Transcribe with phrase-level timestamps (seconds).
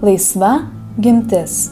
[0.00, 0.62] Laisva
[0.96, 1.66] gimtis.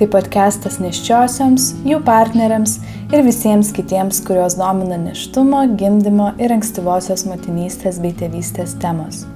[0.00, 2.78] Tai podcastas neščiosioms, jų partneriams
[3.12, 9.26] ir visiems kitiems, kurios domina neštumo, gimdymo ir ankstyvosios motinystės bei tėvystės temos.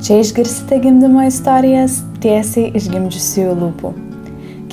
[0.00, 3.92] Čia išgirsite gimdymo istorijas tiesiai iš gimdžiusiųjų lūpų.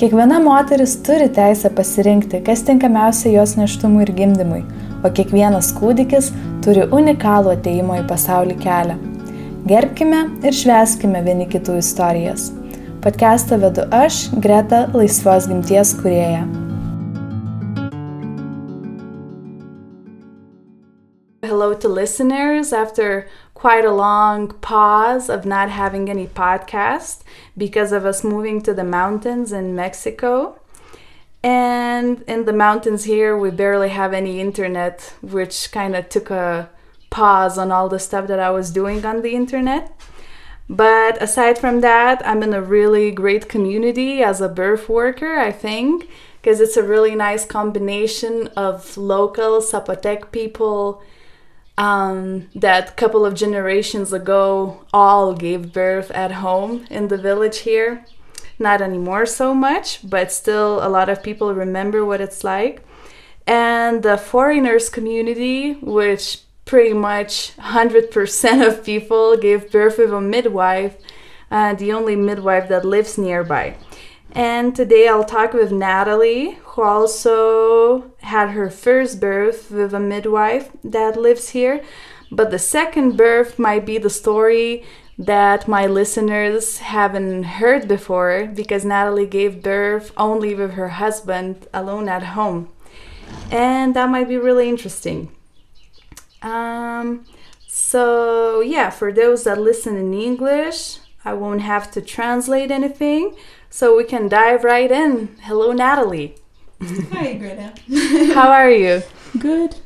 [0.00, 4.64] Kiekviena moteris turi teisę pasirinkti, kas tinkamiausia jos neštumui ir gimdymui,
[5.04, 6.32] o kiekvienas kūdikis
[6.64, 9.00] turi unikalų ateimo į pasaulį kelią.
[9.68, 12.54] Gerbkime ir šveskime vieni kitų istorijas.
[13.04, 16.46] Podcastą vedu aš, Greta, laisvos gimties kurėja.
[21.44, 27.28] Hello to listeners after quite a long pause of not having any podcast
[27.58, 30.56] because of us moving to the mountains in Mexico.
[31.42, 36.70] And in the mountains here, we barely have any internet, which kind of took a
[37.10, 39.92] pause on all the stuff that I was doing on the internet.
[40.68, 45.52] But aside from that, I'm in a really great community as a birth worker, I
[45.52, 46.08] think,
[46.40, 51.02] because it's a really nice combination of local Zapotec people
[51.76, 58.04] um, that couple of generations ago all gave birth at home in the village here.
[58.58, 62.82] Not anymore so much, but still a lot of people remember what it's like.
[63.46, 70.96] And the foreigners community, which pretty much 100% of people gave birth with a midwife,
[71.50, 73.76] uh, the only midwife that lives nearby.
[74.32, 80.70] And today I'll talk with Natalie, who also had her first birth with a midwife
[80.82, 81.84] that lives here.
[82.32, 84.84] But the second birth might be the story
[85.16, 92.08] that my listeners haven't heard before because Natalie gave birth only with her husband alone
[92.08, 92.70] at home.
[93.52, 95.30] And that might be really interesting.
[96.44, 97.24] Um,
[97.66, 103.34] so, yeah, for those that listen in English, I won't have to translate anything.
[103.70, 105.36] So we can dive right in.
[105.42, 106.36] Hello, Natalie.
[107.12, 107.72] Hi, Greta.
[108.34, 109.02] How are you?
[109.38, 109.76] Good.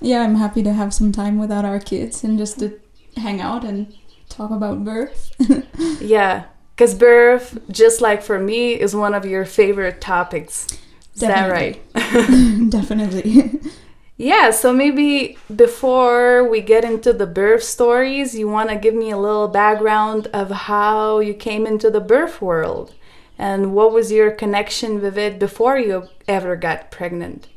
[0.00, 2.78] Yeah, I'm happy to have some time without our kids and just to
[3.16, 3.94] hang out and
[4.28, 5.32] talk about birth.
[6.02, 6.44] yeah,
[6.74, 10.66] because birth, just like for me, is one of your favorite topics.
[11.14, 11.80] Is Definitely.
[11.94, 12.70] that right?
[12.70, 13.60] Definitely.
[14.16, 19.10] Yeah, so maybe before we get into the birth stories, you want to give me
[19.10, 22.94] a little background of how you came into the birth world
[23.36, 27.48] and what was your connection with it before you ever got pregnant?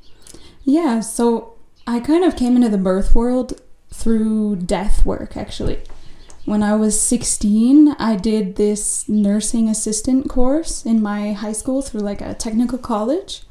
[0.68, 1.56] yeah, so
[1.88, 5.82] I kind of came into the birth world through death work actually.
[6.44, 12.02] When I was 16, I did this nursing assistant course in my high school through
[12.02, 13.44] like a technical college.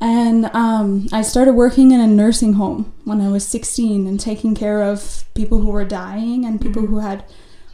[0.00, 4.54] And um, I started working in a nursing home when I was 16 and taking
[4.54, 7.24] care of people who were dying and people who had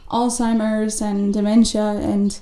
[0.09, 1.83] Alzheimer's and dementia.
[1.83, 2.39] And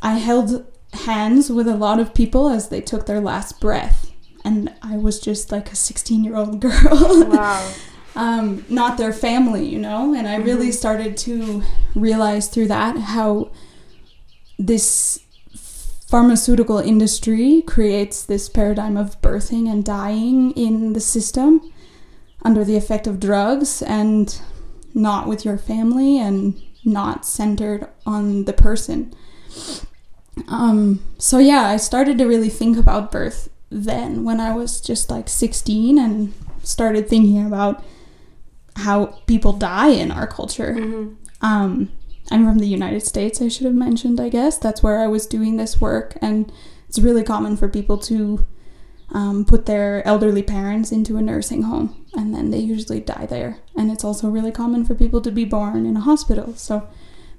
[0.00, 4.12] I held hands with a lot of people as they took their last breath.
[4.44, 7.28] And I was just like a 16 year old girl.
[7.28, 7.72] Wow.
[8.14, 10.14] um, not their family, you know?
[10.14, 11.64] And I really started to
[11.96, 13.50] realize through that how
[14.58, 15.25] this
[16.06, 21.72] pharmaceutical industry creates this paradigm of birthing and dying in the system
[22.42, 24.40] under the effect of drugs and
[24.94, 29.12] not with your family and not centered on the person.
[30.48, 35.10] Um, so yeah, I started to really think about birth then when I was just
[35.10, 37.82] like 16 and started thinking about
[38.76, 40.74] how people die in our culture.
[41.40, 41.90] Um,
[42.30, 44.58] I'm from the United States, I should have mentioned, I guess.
[44.58, 46.52] That's where I was doing this work, and
[46.88, 48.46] it's really common for people to
[49.12, 53.58] um, put their elderly parents into a nursing home, and then they usually die there.
[53.76, 56.54] And it's also really common for people to be born in a hospital.
[56.56, 56.88] So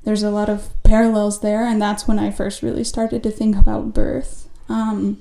[0.04, 3.56] there's a lot of parallels there, and that's when I first really started to think
[3.56, 4.48] about birth.
[4.70, 5.20] Um,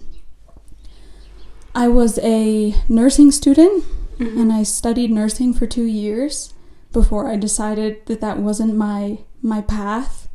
[1.74, 3.84] I was a nursing student
[4.18, 6.54] and I studied nursing for two years
[6.90, 10.28] before I decided that that wasn't my my path.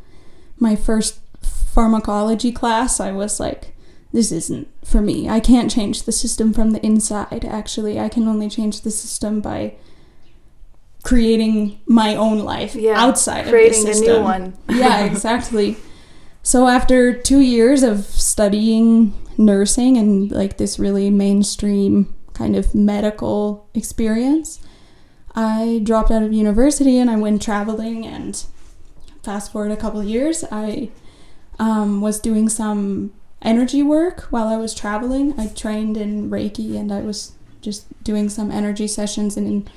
[0.60, 3.74] My first pharmacology class, I was like,
[4.14, 5.30] this isn't for me.
[5.30, 7.46] I can't change the system from the inside.
[7.46, 9.76] Actually, I can only change the system by
[11.04, 13.84] creating my own life Yeah, outside of the system.
[13.84, 14.58] Creating a new one.
[14.70, 15.78] yeah, exactly.
[16.44, 23.70] So after two years of studying nursing and like this really mainstream kind of medical
[23.74, 24.60] experience,
[25.34, 28.06] I dropped out of university and I went traveling.
[28.06, 28.44] And
[29.24, 30.90] fast forward a couple of years, I
[31.60, 35.40] um, was doing some energy work while I was traveling.
[35.40, 39.68] I trained in Reiki and I was just doing some energy sessions And in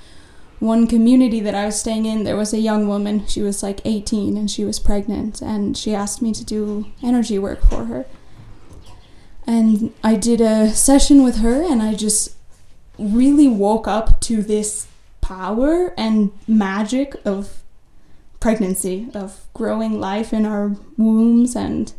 [0.59, 3.27] one community that I was staying in, there was a young woman.
[3.27, 7.39] She was like 18 and she was pregnant, and she asked me to do energy
[7.39, 8.07] work for her.
[9.47, 12.35] And I did a session with her, and I just
[12.99, 14.87] really woke up to this
[15.21, 17.64] power and magic of
[18.45, 21.95] pregnancy, of growing life in our wombs, and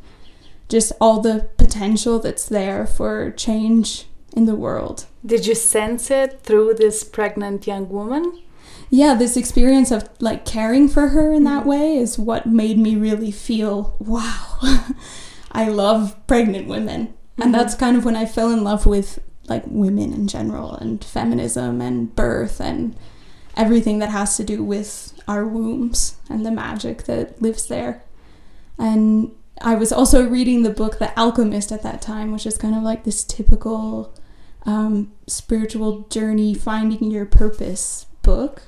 [0.70, 4.06] just all the potential that's there for change
[4.38, 5.08] in the world.
[5.26, 8.44] Did you sense it through this pregnant young woman?
[8.92, 12.96] Yeah, this experience of like caring for her in that way is what made me
[12.96, 14.60] really feel wow,
[15.52, 17.08] I love pregnant women.
[17.08, 17.42] Mm-hmm.
[17.42, 21.04] And that's kind of when I fell in love with like women in general and
[21.04, 22.96] feminism and birth and
[23.58, 28.04] everything that has to do with our wombs and the magic that lives there.
[28.78, 29.32] And
[29.62, 32.84] I was also reading the book The Alchemist at that time, which is kind of
[32.84, 34.14] like this typical
[34.66, 38.64] um, spiritual journey, finding your purpose book.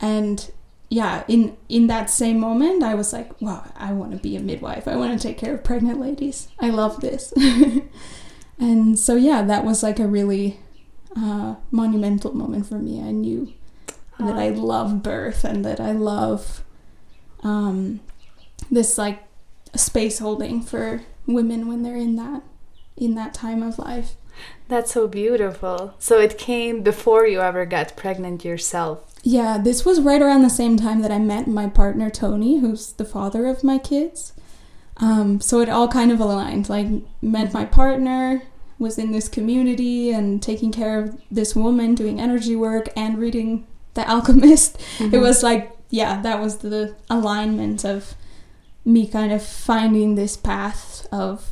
[0.00, 0.50] And
[0.90, 4.40] yeah, in in that same moment, I was like, wow, I want to be a
[4.40, 4.86] midwife.
[4.86, 6.48] I want to take care of pregnant ladies.
[6.60, 7.32] I love this.
[8.58, 10.60] and so yeah, that was like a really
[11.16, 13.00] uh, monumental moment for me.
[13.00, 13.52] I knew
[14.18, 16.62] that I love birth and that I love
[17.42, 18.00] um,
[18.70, 19.22] this like
[19.74, 22.42] space holding for women when they're in that
[22.96, 24.14] in that time of life.
[24.68, 25.94] That's so beautiful.
[25.98, 29.14] So it came before you ever got pregnant yourself.
[29.22, 32.92] Yeah, this was right around the same time that I met my partner Tony, who's
[32.92, 34.32] the father of my kids.
[34.98, 36.68] Um, so it all kind of aligned.
[36.68, 36.88] Like
[37.22, 38.42] met my partner,
[38.78, 43.66] was in this community and taking care of this woman, doing energy work and reading
[43.98, 44.78] The Alchemist.
[44.98, 45.14] Mm-hmm.
[45.16, 48.14] It was like, yeah, that was the alignment of
[48.84, 51.50] me kind of finding this path of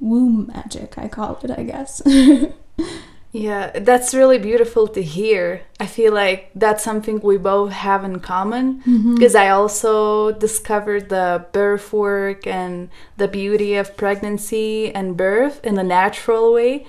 [0.00, 2.00] womb magic, I call it, I guess.
[3.32, 5.60] yeah, that's really beautiful to hear.
[5.78, 9.36] I feel like that's something we both have in common because mm-hmm.
[9.36, 12.88] I also discovered the birth work and
[13.18, 16.86] the beauty of pregnancy and birth in a natural way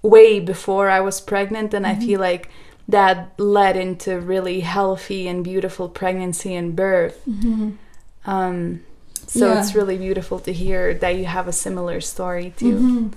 [0.00, 2.02] way before I was pregnant and mm-hmm.
[2.02, 2.50] I feel like
[2.88, 7.22] that led into really healthy and beautiful pregnancy and birth.
[7.28, 7.70] Mm-hmm.
[8.24, 8.84] Um,
[9.26, 9.60] so yeah.
[9.60, 12.76] it's really beautiful to hear that you have a similar story too.
[12.76, 13.08] Mm-hmm.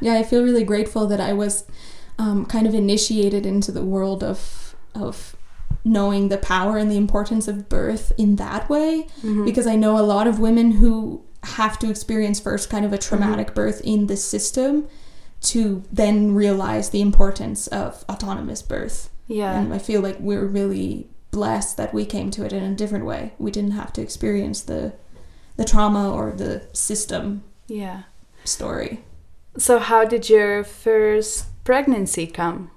[0.00, 1.64] Yeah, I feel really grateful that I was
[2.18, 5.36] um, kind of initiated into the world of of
[5.84, 9.44] knowing the power and the importance of birth in that way mm-hmm.
[9.44, 12.98] because I know a lot of women who have to experience first kind of a
[12.98, 13.54] traumatic mm-hmm.
[13.54, 14.88] birth in the system
[15.42, 19.10] to then realize the importance of autonomous birth.
[19.26, 19.58] Yeah.
[19.58, 23.04] And I feel like we're really blessed that we came to it in a different
[23.04, 23.32] way.
[23.38, 24.94] We didn't have to experience the
[25.56, 28.02] the trauma or the system yeah
[28.44, 29.00] story
[29.58, 32.70] so how did your first pregnancy come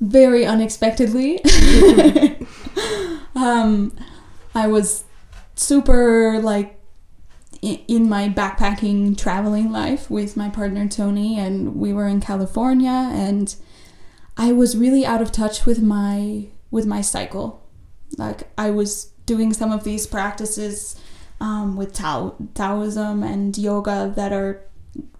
[0.00, 1.42] very unexpectedly
[3.34, 3.92] um,
[4.54, 5.04] i was
[5.54, 6.79] super like
[7.62, 13.54] in my backpacking traveling life with my partner Tony and we were in California and
[14.36, 17.66] I was really out of touch with my with my cycle
[18.16, 21.00] like I was doing some of these practices
[21.40, 24.62] um, with Tao, Taoism and yoga that are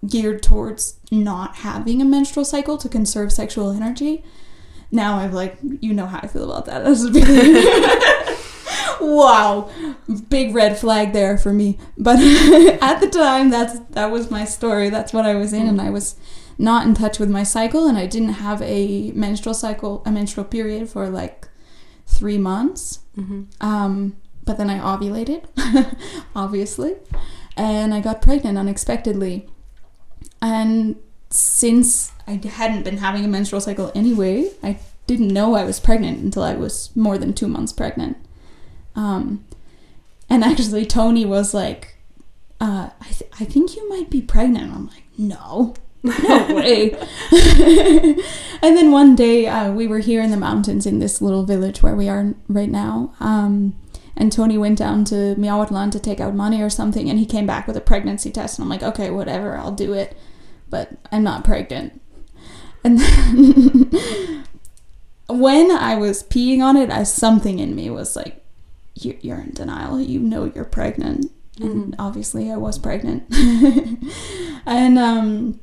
[0.05, 4.23] geared towards not having a menstrual cycle to conserve sexual energy.
[4.91, 6.83] Now I'm like, you know how I feel about that.
[6.83, 7.23] That's big,
[9.01, 9.69] wow,
[10.29, 11.77] big red flag there for me.
[11.97, 12.19] But
[12.81, 14.89] at the time, that's that was my story.
[14.89, 16.15] That's what I was in, and I was
[16.57, 20.45] not in touch with my cycle, and I didn't have a menstrual cycle, a menstrual
[20.45, 21.47] period for like
[22.05, 22.99] three months.
[23.17, 23.43] Mm-hmm.
[23.59, 25.45] Um, but then I ovulated,
[26.35, 26.95] obviously,
[27.57, 29.47] and I got pregnant unexpectedly.
[30.41, 30.95] And
[31.29, 36.19] since I hadn't been having a menstrual cycle anyway, I didn't know I was pregnant
[36.19, 38.17] until I was more than two months pregnant.
[38.95, 39.45] Um,
[40.29, 41.95] and actually, Tony was like,
[42.59, 44.73] uh, I, th- I think you might be pregnant.
[44.73, 46.13] I'm like, no, no
[46.55, 46.91] way.
[48.61, 51.81] and then one day uh, we were here in the mountains in this little village
[51.81, 53.13] where we are right now.
[53.19, 53.75] Um,
[54.15, 57.47] and Tony went down to Miahuatlan to take out money or something, and he came
[57.47, 58.59] back with a pregnancy test.
[58.59, 60.15] And I'm like, okay, whatever, I'll do it,
[60.69, 61.99] but I'm not pregnant.
[62.83, 64.45] And then
[65.29, 68.40] when I was peeing on it, I something in me was like,
[68.95, 69.99] you're in denial.
[69.99, 72.01] You know you're pregnant, and mm-hmm.
[72.01, 73.23] obviously I was pregnant.
[74.65, 75.59] and um,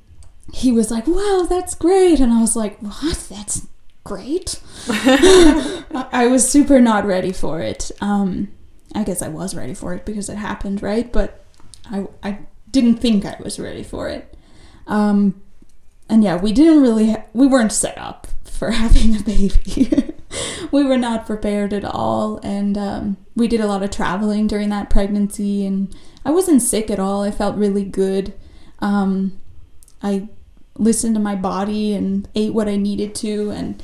[0.53, 3.27] he was like, "Wow, that's great," and I was like, "What?
[3.31, 3.67] That's
[4.09, 4.61] great.
[4.89, 7.91] I was super not ready for it.
[8.01, 8.49] Um,
[8.95, 11.13] I guess I was ready for it because it happened, right?
[11.13, 11.45] But
[11.91, 12.39] I, I
[12.71, 14.35] didn't think I was ready for it.
[14.87, 15.43] Um,
[16.09, 20.15] and yeah, we didn't really, ha- we weren't set up for having a baby.
[20.73, 22.39] we were not prepared at all.
[22.43, 25.67] And um, we did a lot of traveling during that pregnancy.
[25.67, 27.23] And I wasn't sick at all.
[27.23, 28.35] I felt really good.
[28.81, 29.41] Um,
[30.03, 30.29] I
[30.77, 33.51] listened to my body and ate what I needed to.
[33.51, 33.83] And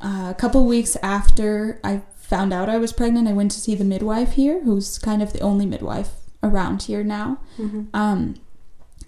[0.00, 3.74] uh, a couple weeks after I found out I was pregnant, I went to see
[3.74, 6.12] the midwife here, who's kind of the only midwife
[6.42, 7.38] around here now.
[7.58, 7.84] Mm-hmm.
[7.94, 8.36] Um,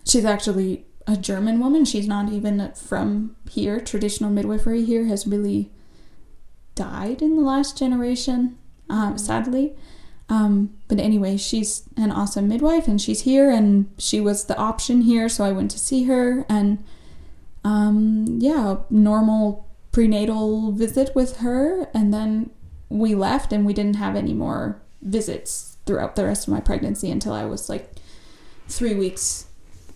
[0.04, 1.84] she's actually a German woman.
[1.84, 3.80] She's not even from here.
[3.80, 5.70] Traditional midwifery here has really
[6.76, 8.56] died in the last generation,
[8.88, 9.74] um, sadly.
[10.28, 15.02] Um, but anyway, she's an awesome midwife and she's here and she was the option
[15.02, 16.84] here, so I went to see her and
[17.64, 22.50] um, yeah, normal prenatal visit with her and then
[22.88, 27.10] we left and we didn't have any more visits throughout the rest of my pregnancy
[27.10, 27.92] until I was like
[28.68, 29.46] three weeks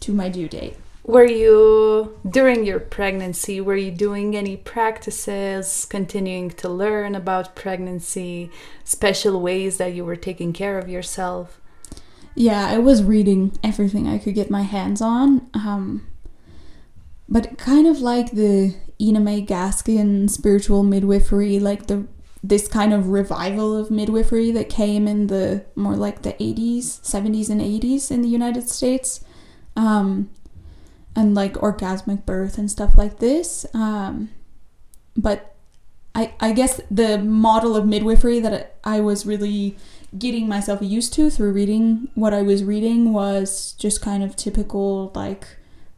[0.00, 0.76] to my due date.
[1.10, 8.52] Were you, during your pregnancy, were you doing any practices, continuing to learn about pregnancy,
[8.84, 11.60] special ways that you were taking care of yourself?
[12.36, 15.48] Yeah, I was reading everything I could get my hands on.
[15.52, 16.06] Um,
[17.28, 22.06] but kind of like the Ina May Gaskin spiritual midwifery, like the
[22.44, 27.50] this kind of revival of midwifery that came in the more like the 80s, 70s,
[27.50, 29.24] and 80s in the United States.
[29.76, 30.30] Um,
[31.16, 33.66] and like orgasmic birth and stuff like this.
[33.74, 34.30] Um,
[35.16, 35.54] but
[36.14, 39.76] I, I guess the model of midwifery that I was really
[40.18, 45.12] getting myself used to through reading what I was reading was just kind of typical
[45.14, 45.46] like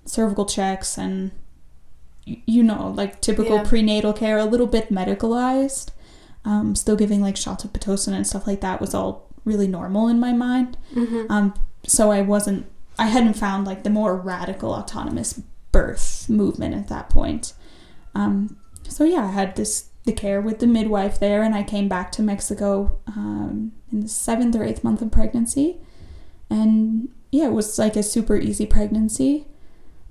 [0.04, 1.30] cervical checks and
[2.24, 3.64] you know like typical Yeah.
[3.64, 5.88] prenatal care, a little bit medicalized.
[6.44, 10.08] Um, still giving like shots of pitocin and stuff like that was all really normal
[10.08, 10.76] in my mind.
[10.94, 11.30] Mm-hmm.
[11.30, 11.54] Um,
[11.86, 12.66] so I wasn't,
[12.98, 15.40] I hadn't found like the more radical autonomous
[15.72, 17.54] birth movement at that point.
[18.14, 18.56] Um,
[18.88, 22.10] so yeah, I had this the care with the midwife there, and I came back
[22.12, 25.78] to Mexico um, in the seventh or eighth month of pregnancy,
[26.50, 29.46] and yeah, it was like a super easy pregnancy.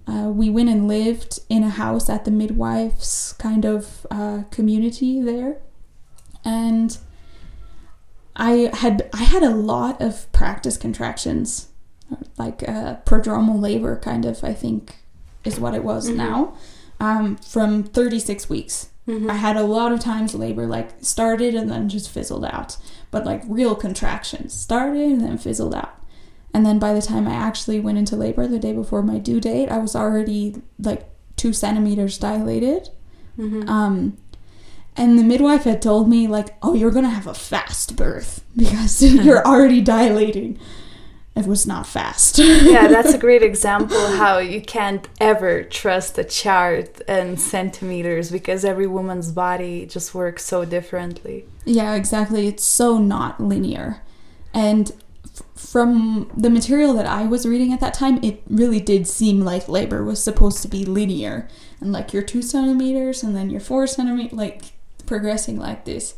[0.07, 5.21] Uh, we went and lived in a house at the midwife's kind of uh, community
[5.21, 5.57] there,
[6.43, 6.97] and
[8.35, 11.67] I had I had a lot of practice contractions,
[12.37, 14.43] like a prodromal labor, kind of.
[14.43, 14.95] I think
[15.43, 16.15] is what it was Mhm.
[16.17, 16.53] now,
[16.99, 18.89] um, from 36 weeks.
[19.07, 19.29] Mm-hmm.
[19.31, 22.77] I had a lot of times labor like started and then just fizzled out,
[23.09, 25.95] but like real contractions started and then fizzled out.
[26.53, 29.39] And then by the time I actually went into labor the day before my due
[29.39, 32.89] date, I was already like two centimeters dilated.
[33.39, 33.67] Mm-hmm.
[33.67, 34.17] Um,
[34.95, 39.01] and the midwife had told me like, "Oh, you're gonna have a fast birth because
[39.25, 40.59] you're already dilating."
[41.35, 42.39] It was not fast.
[42.39, 48.65] yeah, that's a great example how you can't ever trust a chart and centimeters because
[48.65, 51.45] every woman's body just works so differently.
[51.63, 52.47] Yeah, exactly.
[52.47, 54.01] It's so not linear.
[54.53, 54.91] And
[55.25, 59.39] f- from the material that I was reading at that time, it really did seem
[59.39, 61.47] like labor was supposed to be linear.
[61.79, 64.73] And like you're two centimeters and then you're four centimeters, like
[65.05, 66.15] progressing like this.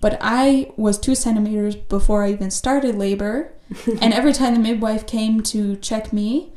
[0.00, 3.52] But I was two centimeters before I even started labor.
[4.00, 6.52] and every time the midwife came to check me,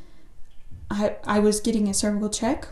[0.92, 2.68] I, I was getting a cervical check.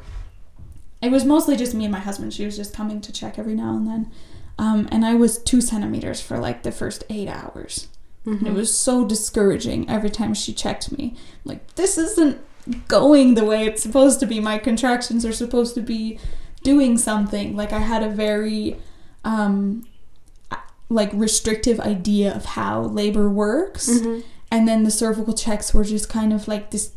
[1.02, 2.34] It was mostly just me and my husband.
[2.34, 4.12] She was just coming to check every now and then.
[4.60, 7.88] Um, and I was two centimeters for like the first eight hours.
[8.40, 11.16] And it was so discouraging every time she checked me.
[11.46, 12.42] Like, this isn't
[12.90, 14.42] going the way it's supposed to be.
[14.42, 16.20] My contractions are supposed to be
[16.62, 17.56] doing something.
[17.56, 18.82] Like, I had a very,
[19.24, 19.88] um,
[20.90, 23.90] like, restrictive idea of how labor works.
[23.90, 24.24] Mhm.
[24.50, 26.92] And then the cervical checks were just kind of like this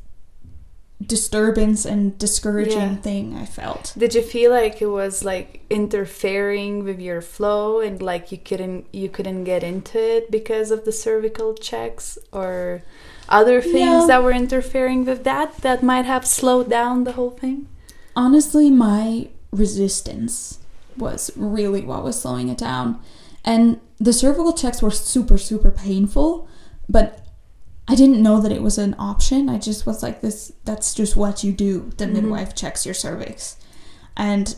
[1.04, 2.96] disturbance and discouraging Yeah.
[2.96, 3.94] thing I felt.
[3.96, 8.84] Did you feel like it was like interfering with your flow and like you couldn't
[8.92, 12.82] you couldn't get into it because of the cervical checks or
[13.30, 17.66] other things that were interfering with that that might have slowed down the whole thing?
[18.16, 20.58] honestly, my resistance
[20.98, 22.98] was really what was slowing it down.
[23.44, 26.48] And the cervical checks were super, super painful,
[26.88, 27.24] but
[27.88, 29.48] I didn't know that it was an option.
[29.48, 31.90] I just was like, this, that's just what you do.
[31.96, 32.12] The Mhm.
[32.12, 33.56] midwife checks your cervix.
[34.16, 34.54] And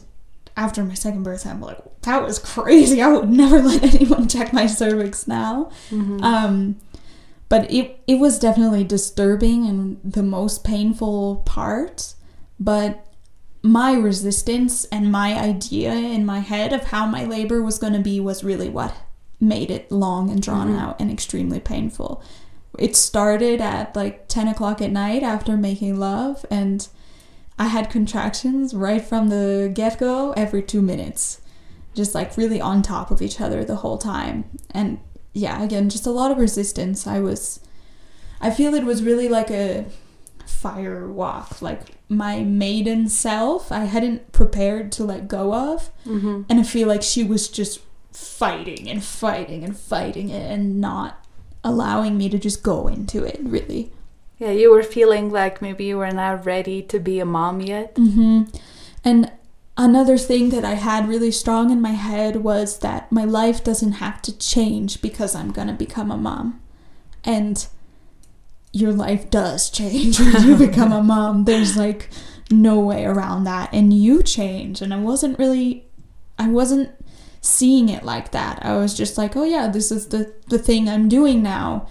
[0.56, 3.00] after my second birth, I'm like, that was crazy.
[3.00, 5.70] I would never let anyone check my cervix now.
[5.90, 6.22] Mhm.
[6.22, 6.76] Um,
[7.48, 12.14] but it it was definitely disturbing and the most painful part.
[12.60, 13.06] But
[13.62, 18.00] my resistance and my idea in my head of how my labor was going to
[18.00, 18.94] be was really what
[19.40, 20.78] made it long and drawn Mhm.
[20.80, 22.22] out and extremely painful.
[22.78, 26.86] It started at like 10 o'clock at night after making love, and
[27.58, 31.38] I had contractions right from the get go every two minutes.
[31.94, 34.44] just like really on top of each other the whole time.
[34.70, 34.98] And
[35.34, 37.06] yeah, again, just a lot of resistance.
[37.06, 37.60] I was,
[38.40, 39.84] I feel it was really like a
[40.46, 45.90] fire walk, like my maiden self, I hadn't prepared to let go of.
[46.06, 46.42] Mm-hmm.
[46.48, 47.80] And I feel like she was just
[48.12, 51.24] fighting and fighting and fighting it and not
[51.64, 53.92] allowing me to just go into it, really.
[54.38, 57.92] Yeah, you were feeling like maybe you were not ready to be a mom yet.
[57.96, 58.42] hmm
[59.04, 59.30] And
[59.76, 63.92] another thing that I had really strong in my head was that my life doesn't
[63.92, 66.60] have to change because I'm gonna become a mom.
[67.24, 67.66] And
[68.72, 71.44] your life does change when you become a mom.
[71.44, 72.08] There's like
[72.50, 73.72] no way around that.
[73.72, 74.80] And you change.
[74.80, 75.86] And I wasn't really,
[76.38, 76.90] I wasn't
[77.40, 78.64] seeing it like that.
[78.64, 81.88] I was just like, oh yeah, this is the, the thing I'm doing now.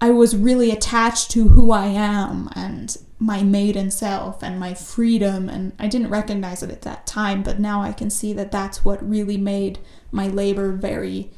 [0.00, 5.48] I was really attached to who I am and my maiden self and my freedom.
[5.48, 8.84] And I didn't recognize it at that time, but now I can see that that's
[8.84, 9.78] what really made
[10.12, 11.30] my labor very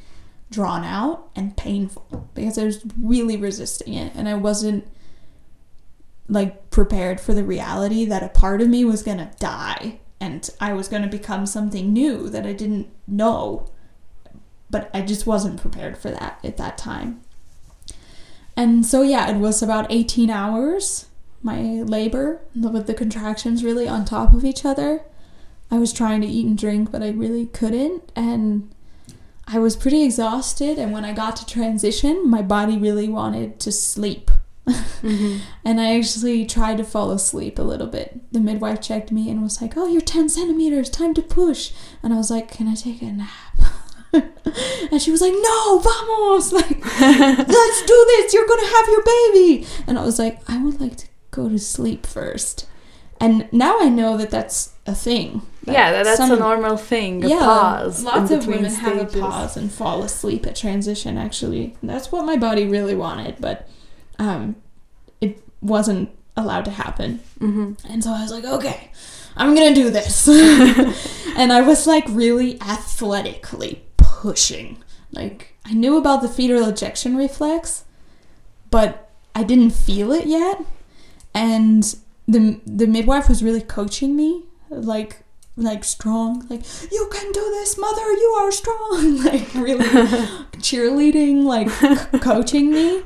[0.51, 4.87] drawn out and painful because I was really resisting it and I wasn't
[6.27, 10.49] like prepared for the reality that a part of me was going to die and
[10.59, 13.69] I was going to become something new that I didn't know
[14.69, 17.21] but I just wasn't prepared for that at that time.
[18.55, 21.05] And so yeah, it was about 18 hours
[21.41, 25.03] my labor with the contractions really on top of each other.
[25.71, 28.73] I was trying to eat and drink but I really couldn't and
[29.51, 33.71] I was pretty exhausted, and when I got to transition, my body really wanted to
[33.71, 34.29] sleep.
[34.67, 35.39] Mm-hmm.
[35.65, 38.31] and I actually tried to fall asleep a little bit.
[38.31, 41.71] The midwife checked me and was like, Oh, you're 10 centimeters, time to push.
[42.03, 43.57] And I was like, Can I take a nap?
[44.13, 46.53] and she was like, No, vamos!
[46.59, 49.65] Like, let's do this, you're gonna have your baby.
[49.87, 52.67] And I was like, I would like to go to sleep first.
[53.19, 55.41] And now I know that that's a thing.
[55.65, 57.23] that yeah, that's some- a normal thing.
[57.23, 58.03] A pause.
[58.03, 61.17] Lots of women have a pause and fall asleep at transition.
[61.17, 63.67] Actually, that's what my body really wanted, but
[64.17, 64.55] um,
[65.21, 67.19] it wasn't allowed to happen.
[67.39, 68.91] hmm And so I was like, okay,
[69.37, 70.27] I'm gonna do this.
[71.37, 74.77] and I was like really athletically pushing.
[75.11, 77.85] Like I knew about the fetal ejection reflex,
[78.71, 80.61] but I didn't feel it yet.
[81.33, 81.83] And
[82.27, 85.23] the the midwife was really coaching me, like
[85.55, 89.85] like strong, like you can do this, mother, you are strong, like really
[90.57, 91.67] cheerleading, like
[92.21, 93.03] coaching me.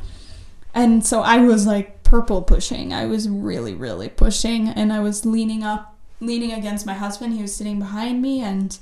[0.73, 2.93] And so I was like purple pushing.
[2.93, 7.34] I was really, really pushing, and I was leaning up, leaning against my husband.
[7.34, 8.78] He was sitting behind me, and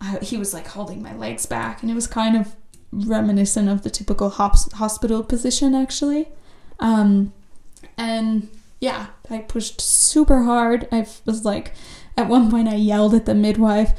[0.00, 2.54] I, he was like holding my legs back, and it was kind of
[2.92, 6.28] reminiscent of the typical hos- hospital position, actually.
[6.78, 7.32] Um,
[7.96, 8.48] and
[8.80, 10.88] yeah, I pushed super hard.
[10.90, 11.72] I was like,
[12.20, 13.92] at one point, I yelled at the midwife,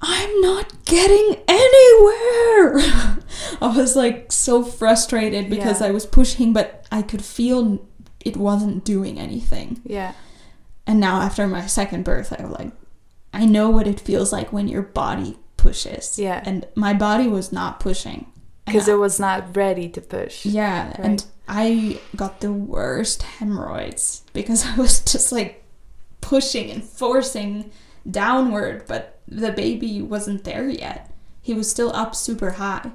[0.00, 2.78] I'm not getting anywhere.
[3.60, 5.88] I was like so frustrated because Yeah.
[5.88, 7.84] I was pushing, but I could feel
[8.24, 9.80] it wasn't doing anything.
[9.84, 10.12] Yeah.
[10.86, 12.72] And now, after my second birth, I was like,
[13.34, 16.18] I know what it feels like when your body pushes.
[16.18, 16.42] Yeah.
[16.46, 18.26] And my body was not pushing.
[18.64, 20.44] Because it was not ready to push.
[20.44, 25.64] yeah, and I got the worst hemorrhoids because I was just like
[26.28, 27.70] pushing and forcing
[28.10, 31.10] downward, but the baby wasn't there yet.
[31.40, 32.90] He was still up super high.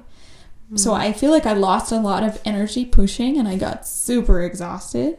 [0.76, 0.98] So Mm.
[0.98, 5.18] I feel like I lost a lot of energy pushing and I got super exhausted.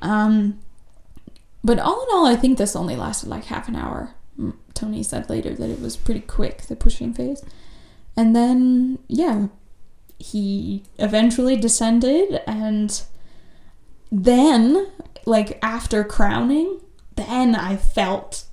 [0.00, 0.58] Um,
[1.64, 4.14] but all in all, I think this only lasted like half an hour.
[4.38, 7.42] Mm, Tony said later that it was pretty quick, the pushing phase.
[8.16, 9.48] And then, yeah,
[10.18, 12.40] he eventually descended.
[12.46, 13.02] And
[14.10, 14.86] then,
[15.26, 16.80] like after crowning,
[17.18, 18.44] then I felt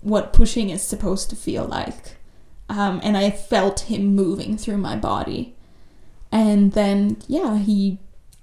[0.00, 2.16] what pushing is supposed to feel like.
[2.68, 5.54] Um, and I felt him moving through my body.
[6.30, 7.98] And then, yeah, he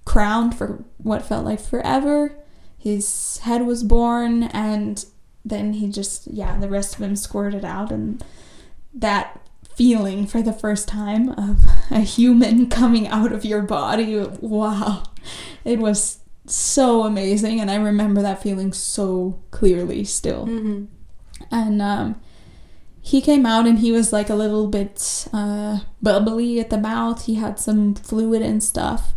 [0.06, 2.36] crowned for what felt like forever.
[2.78, 5.04] His head was born, and
[5.44, 7.92] then he just, yeah, the rest of him squirted out.
[7.92, 8.24] And
[8.94, 9.40] that
[9.76, 15.04] feeling for the first time of a human coming out of your body, wow,
[15.64, 17.60] it was so amazing.
[17.60, 20.86] And I remember that feeling so clearly still hmm
[21.52, 22.22] and um,
[23.02, 27.26] he came out and he was like a little bit uh, bubbly at the mouth.
[27.26, 29.14] He had some fluid and stuff.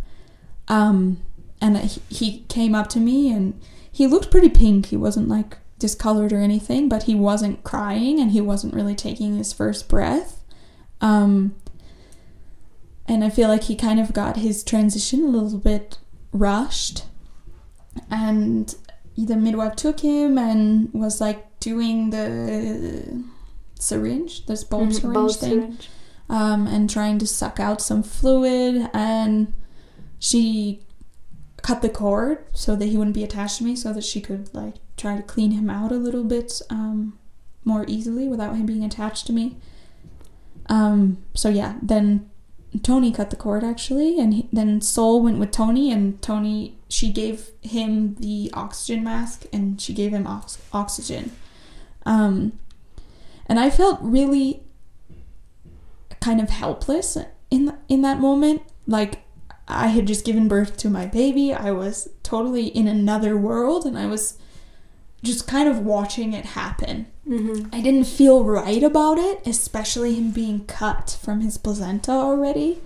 [0.69, 1.23] Um,
[1.61, 3.59] and he, he came up to me and
[3.91, 4.87] he looked pretty pink.
[4.87, 9.37] He wasn't like discolored or anything, but he wasn't crying and he wasn't really taking
[9.37, 10.45] his first breath.
[11.01, 11.55] Um,
[13.07, 15.99] and I feel like he kind of got his transition a little bit
[16.33, 17.05] rushed.
[18.11, 18.75] And
[19.17, 23.23] the midwife took him and was like doing the
[23.79, 25.91] syringe, this bulb Mhm, syringe bulb thing, syringe.
[26.29, 28.89] um, and trying to suck out some fluid.
[28.93, 29.53] And
[30.19, 30.81] she
[31.63, 34.53] cut the cord so that he wouldn't be attached to me, so that she could
[34.55, 37.19] like try to clean him out a little bit um,
[37.65, 39.57] more easily without him being attached to me.
[40.69, 42.29] Um, so yeah, then
[42.83, 47.13] Tony cut the cord actually, and he, then Sol went with Tony, and Tony she
[47.13, 51.33] gave him the oxygen mask, and she gave him ox- oxygen.
[52.05, 52.59] Um,
[53.47, 54.63] and I felt really
[56.21, 57.17] kind of helpless
[57.51, 58.63] in in that moment.
[58.87, 59.23] Like
[59.67, 61.53] I had just given birth to my baby.
[61.53, 64.39] I was totally in another world, and I was
[65.23, 67.07] just kind of watching it happen.
[67.29, 67.75] Mm-hmm.
[67.75, 72.81] I didn't feel right about it, especially him being cut from his placenta already.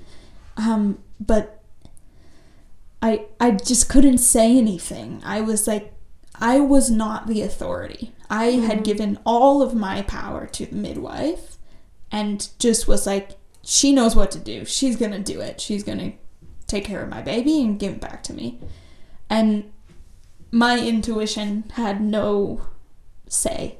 [0.57, 1.63] Um, but
[3.01, 5.23] I I just couldn't say anything.
[5.25, 5.93] I was like
[6.41, 8.13] I was not the authority.
[8.29, 8.85] I had Mhm.
[8.85, 11.59] given all of my power to the midwife
[12.11, 14.65] and just was like she knows what to do.
[14.65, 15.61] She's going to do it.
[15.61, 16.13] She's going to
[16.67, 18.59] take care of my baby and give it back to me.
[19.31, 19.71] And
[20.51, 22.63] my intuition had no
[23.29, 23.77] say.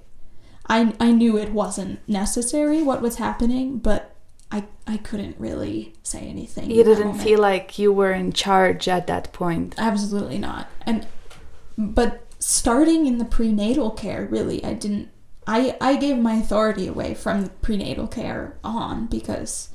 [0.69, 4.15] I I knew it wasn't necessary what was happening, but
[4.51, 6.71] I I couldn't really say anything.
[6.71, 7.23] You didn't moment.
[7.25, 9.75] feel like you were in charge at that point.
[9.79, 10.69] absolutely not.
[10.87, 11.07] And
[11.79, 15.09] but starting in the prenatal care, really, I didn't.
[15.47, 19.71] I I gave my authority away from the prenatal care on because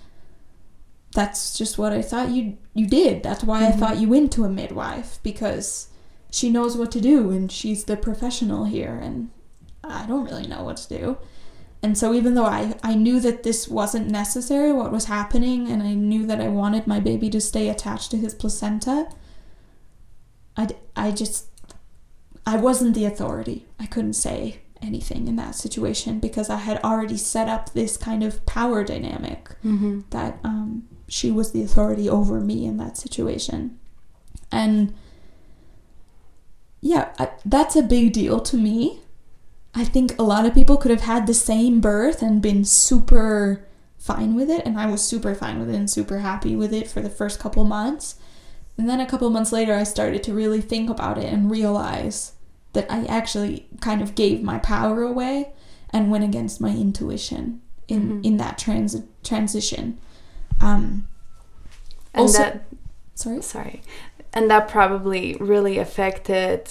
[1.13, 3.23] that's just what I thought you you did.
[3.23, 3.80] That's why I Mhm.
[3.80, 5.88] thought you went to a midwife because
[6.30, 9.30] she knows what to do and she's the professional here and
[9.89, 11.17] I don't really know what to do.
[11.84, 15.84] And so even though I, I knew that this wasn't necessary, what was happening, and
[15.84, 19.08] I knew that I wanted my baby to stay attached to his placenta,
[20.56, 21.45] I, I just,
[22.47, 23.67] I wasn't the authority.
[23.80, 28.23] I couldn't say anything in that situation because I had already set up this kind
[28.23, 30.02] of power dynamic Mm-hmm.
[30.10, 33.80] that um, she was the authority over me in that situation.
[34.52, 34.95] And
[36.82, 39.02] yeah, I, that's a big deal to me.
[39.73, 43.65] I think a lot of people could have had the same birth and been super
[43.97, 46.88] fine with it, and I was super fine with it and super happy with it
[46.88, 48.15] for the first couple months.
[48.77, 52.34] And then a couple months later, I started to really think about it and realize
[52.73, 55.51] that I actually kind of gave my power away
[55.91, 58.25] and went against my intuition in Mhm.
[58.25, 59.97] in that trans transition.
[60.62, 61.08] Um,
[62.13, 62.65] And Also- that
[63.13, 63.41] sorry.
[63.43, 63.82] sorry.
[64.34, 66.67] And that probably really affected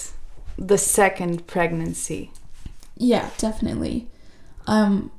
[0.57, 2.31] the second pregnancy.
[2.97, 4.09] Yeah, definitely.
[4.65, 5.11] Um,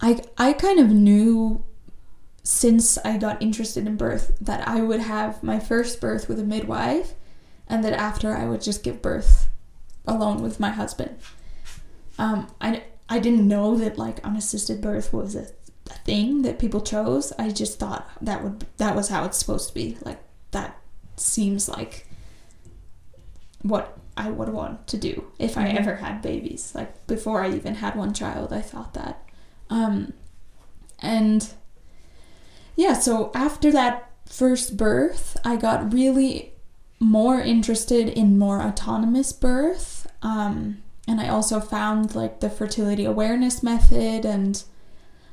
[0.00, 1.64] I I kind of knew
[2.42, 6.44] since I got interested in birth that I would have my first birth with a
[6.44, 7.14] midwife,
[7.68, 9.48] and that after I would just give birth
[10.06, 11.18] alone with my husband.
[12.18, 15.48] Um, I I didn't know that like unassisted birth was a,
[15.90, 17.32] a thing that people chose.
[17.38, 19.98] I just thought that would that was how it's supposed to be.
[20.02, 20.20] Like
[20.52, 20.78] that
[21.16, 22.06] seems like
[23.62, 25.78] what I would want to do if I Mhm.
[25.80, 26.72] ever had babies.
[26.74, 29.22] Like before I even had one child, I thought that.
[29.70, 30.12] Um,
[30.98, 31.48] and
[32.76, 36.52] yeah, so after that first birth, I got really
[37.00, 40.06] more interested in more autonomous birth.
[40.22, 44.62] Um, and I also found like the fertility awareness method, and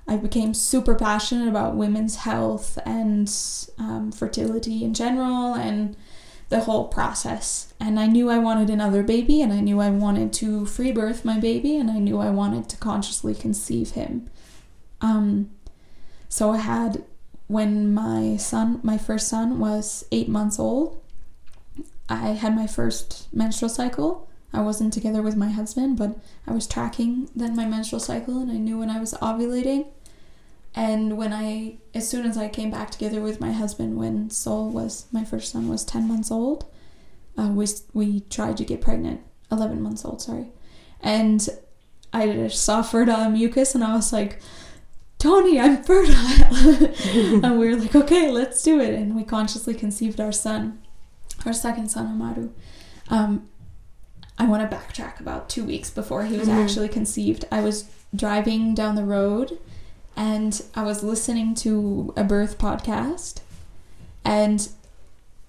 [0.08, 3.28] I became super passionate about women's health and
[3.80, 5.98] um, fertility in general and
[6.50, 7.74] the whole process.
[7.80, 11.26] And I knew I wanted another baby, and I knew I wanted to free birth
[11.26, 14.30] my baby, and I knew I wanted to consciously conceive him.
[15.02, 15.50] Um,
[16.30, 17.04] so I had
[17.48, 21.02] when my son, my first son, was eight months old.
[22.10, 24.30] I had my first menstrual cycle.
[24.54, 28.52] I wasn't together with my husband, but I was tracking then my menstrual cycle, and
[28.52, 29.88] I knew when I was ovulating.
[30.78, 34.70] And when I, as soon as I came back together with my husband, when Sol
[34.70, 36.66] was my first son was ten months old,
[37.38, 39.22] uh, we we tried to get pregnant.
[39.52, 40.48] Eleven months old, sorry,
[41.02, 41.48] and
[42.12, 44.42] I just saw fertile mucus, and I was like,
[45.20, 46.16] Tony, I'm fertile.
[47.44, 48.94] and we were like, okay, let's do it.
[48.94, 50.82] And we consciously conceived our son,
[51.46, 52.50] our second son, Amaru.
[53.10, 53.48] Um,
[54.38, 56.64] I want to backtrack about two weeks before he was Mhm.
[56.64, 57.46] actually conceived.
[57.52, 57.86] I was
[58.16, 59.58] driving down the road
[60.16, 63.40] and I was listening to a birth podcast.
[64.24, 64.68] And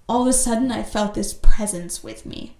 [0.07, 2.55] all of a sudden, I felt this presence with me.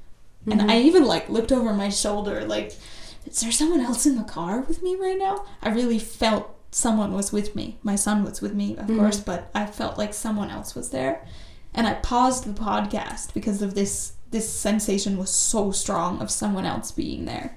[0.49, 0.69] And Mhm.
[0.71, 2.77] I even like looked over my shoulder, like,
[3.25, 5.43] is there someone else in the car with me right now?
[5.61, 7.77] I really felt someone was with me.
[7.83, 8.97] My son was with me, of Mhm.
[8.97, 11.25] course, but I felt like someone else was there.
[11.73, 16.65] And I paused the podcast because of this this sensation was so strong of someone
[16.65, 17.55] else being there.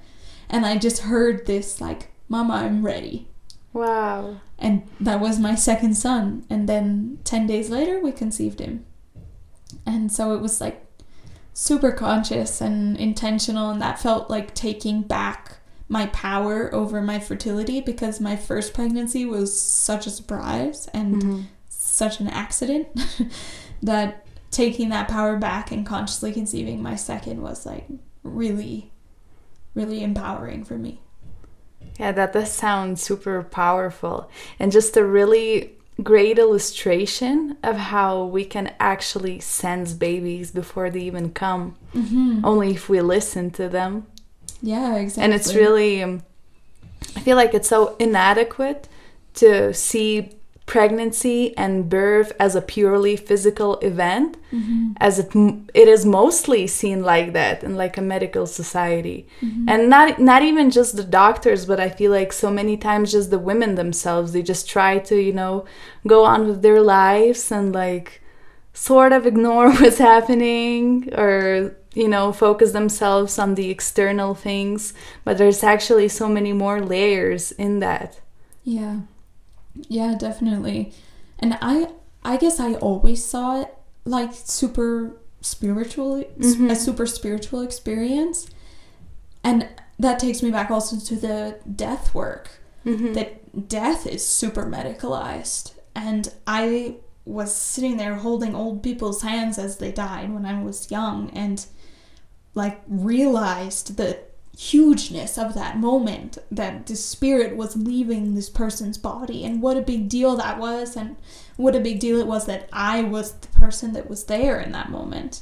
[0.49, 3.27] And I just heard this like, "Mama, I'm ready."
[3.73, 4.41] Wow.
[4.59, 6.45] And that was my second son.
[6.49, 8.85] And then 10 days later, we conceived him.
[9.85, 10.85] And so it was like
[11.53, 13.69] super conscious and intentional.
[13.69, 15.57] And that felt like taking back
[15.87, 21.41] my power over my fertility because my first pregnancy was such a surprise and Mm-hmm.
[21.69, 22.87] such an accident
[23.81, 27.87] that taking that power back and consciously conceiving my second was like
[28.23, 28.91] really,
[29.73, 31.01] really empowering for me.
[32.01, 34.27] Yeah, that does sound super powerful.
[34.59, 41.01] And just a really great illustration of how we can actually sense babies before they
[41.01, 42.43] even come, Mm-hmm.
[42.43, 44.07] only if we listen to them.
[44.63, 45.23] Yeah, exactly.
[45.23, 46.23] And it's really, um,
[47.15, 48.87] I feel like it's so inadequate
[49.35, 50.29] to see
[50.75, 54.93] pregnancy and birth as a purely physical event Mhm.
[55.07, 55.29] as it
[55.81, 59.65] it is mostly seen like that in like a medical society Mm-hmm.
[59.71, 63.29] and not not even just the doctors but i feel like so many times just
[63.31, 65.53] the women themselves they just try to you know
[66.13, 68.07] go on with their lives and like
[68.89, 70.83] sort of ignore what's happening
[71.23, 71.31] or
[72.01, 74.93] you know focus themselves on the external things
[75.25, 78.11] but there's actually so many more layers in that
[78.79, 78.95] Yeah.
[79.87, 80.93] Yeah, definitely.
[81.39, 81.89] And I
[82.23, 83.73] I guess I always saw it
[84.05, 86.69] like super spiritual Mhm.
[86.71, 88.47] a super spiritual experience.
[89.43, 92.49] And that takes me back also to the death work.
[92.85, 93.13] mm-hmm.
[93.13, 95.73] That death is super medicalized.
[95.95, 100.89] And I was sitting there holding old people's hands as they died when I was
[100.89, 101.63] young and
[102.55, 104.17] like realized the
[104.57, 109.81] hugeness of that moment that the spirit was leaving this person's body and what a
[109.81, 111.15] big deal that was and
[111.55, 114.71] what a big deal it was that I was the person that was there in
[114.73, 115.41] that moment.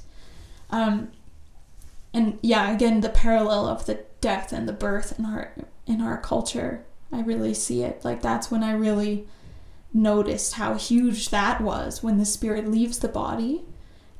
[0.69, 1.11] Um
[2.13, 5.53] and yeah, again the parallel of the death and the birth in our
[5.87, 6.85] in our culture.
[7.11, 8.05] I really see it.
[8.05, 9.27] Like that's when I really
[9.91, 13.63] noticed how huge that was when the spirit leaves the body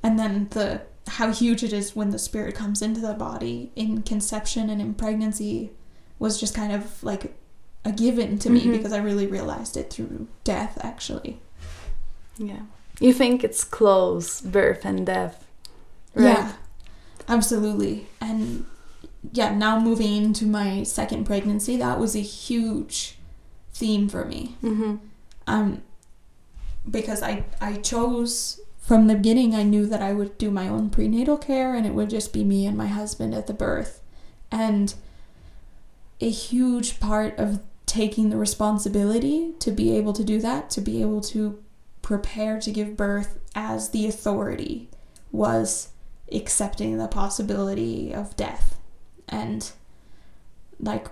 [0.01, 4.01] and then the how huge it is when the spirit comes into the body in
[4.03, 5.71] conception and in pregnancy
[6.19, 7.33] was just kind of like
[7.85, 8.71] a given to me Mhm.
[8.77, 11.39] because I really realized it through death actually.
[12.37, 12.61] yeah
[13.01, 15.45] you think it's close birth and death
[16.15, 16.53] right Yeah.
[17.27, 18.07] Absolutely.
[18.19, 18.65] And
[19.33, 23.17] yeah, now moving into my second pregnancy, that was a huge
[23.73, 24.55] theme for me.
[24.63, 24.95] mm-hmm.
[25.45, 25.81] um,
[26.89, 29.53] because I I chose from the beginning.
[29.53, 32.43] I knew that I would do my own prenatal care, and it would just be
[32.43, 34.01] me and my husband at the birth.
[34.51, 34.95] And
[36.19, 41.03] a huge part of taking the responsibility to be able to do that, to be
[41.03, 41.63] able to
[42.01, 44.89] prepare to give birth as the authority,
[45.31, 45.89] was
[46.31, 48.79] accepting the possibility of death
[49.27, 49.71] and
[50.79, 51.09] like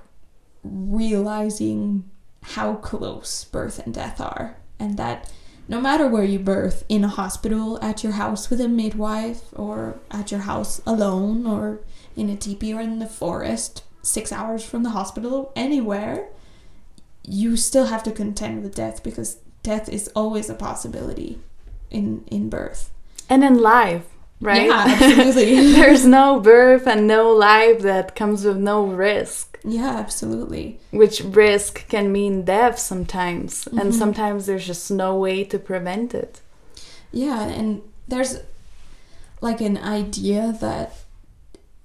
[0.63, 2.09] realizing
[2.41, 5.31] how close birth and death are and that
[5.67, 9.99] no matter where you birth in a hospital at your house with a midwife or
[10.11, 11.79] at your house alone or
[12.15, 16.29] in a teepee or in the forest 6 hours from the hospital anywhere
[17.27, 21.39] you still have to contend with death because death is always a possibility
[21.91, 22.89] in in birth.
[23.29, 24.05] And in life
[24.41, 24.67] right?
[24.67, 25.71] Yeah absolutely.
[25.73, 29.57] There's no birth and no life that comes with no risk.
[29.63, 30.79] Yeah absolutely.
[30.91, 33.93] Which risk can mean death sometimes and Mhm.
[33.93, 36.41] sometimes there's just no way to prevent it.
[37.11, 38.39] Yeah, and there's
[39.41, 40.93] like an idea that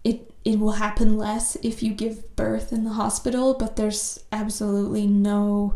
[0.05, 5.07] it it will happen less if you give birth in the hospital, but there's absolutely
[5.07, 5.75] no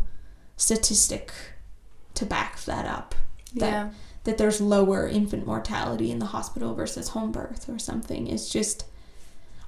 [0.57, 1.31] statistic
[2.15, 3.15] to back that up.
[3.55, 3.89] That yeah
[4.27, 8.27] that there's lower infant mortality in the hospital versus home birth or something.
[8.27, 8.83] It's just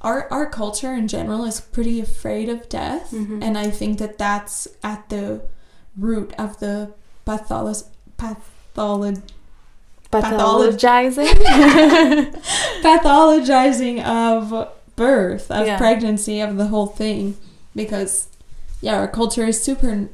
[0.01, 3.41] our our culture in general is pretty afraid of death, Mhm.
[3.41, 5.41] and I think that that's at the
[5.97, 6.91] root of the
[7.25, 7.85] patholog
[8.17, 9.21] patholog
[10.11, 11.33] pathologizing
[12.81, 15.77] pathologizing of birth, of Yeah.
[15.77, 17.37] pregnancy, of the whole thing.
[17.75, 18.27] Because,
[18.81, 20.09] yeah, our culture is super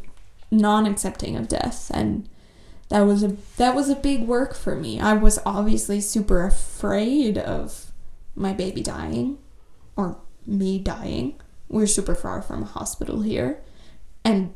[0.51, 2.27] non-accepting of death, and
[2.89, 4.99] that was a that was a big work for me.
[4.99, 7.91] I was obviously super afraid of
[8.35, 9.39] my baby dying,
[9.95, 11.39] or me dying.
[11.67, 13.61] We're super far from a hospital here,
[14.23, 14.53] and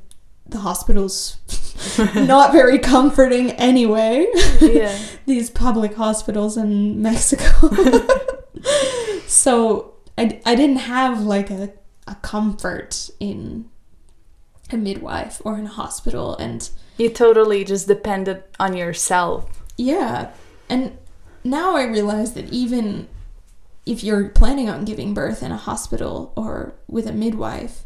[0.48, 1.38] the hospital's
[2.16, 4.26] not very comforting anyway
[4.60, 7.70] yeah these public hospitals in Mexico.
[9.28, 11.72] so I, I didn't have like a,
[12.08, 13.70] a comfort in
[14.72, 16.36] a midwife or in a hospital.
[16.38, 19.64] And you totally just depended on yourself.
[19.78, 20.32] Yeah,
[20.68, 20.98] and
[21.44, 23.08] now I realize that even
[23.86, 27.86] if you're planning on giving birth in a hospital or with a midwife,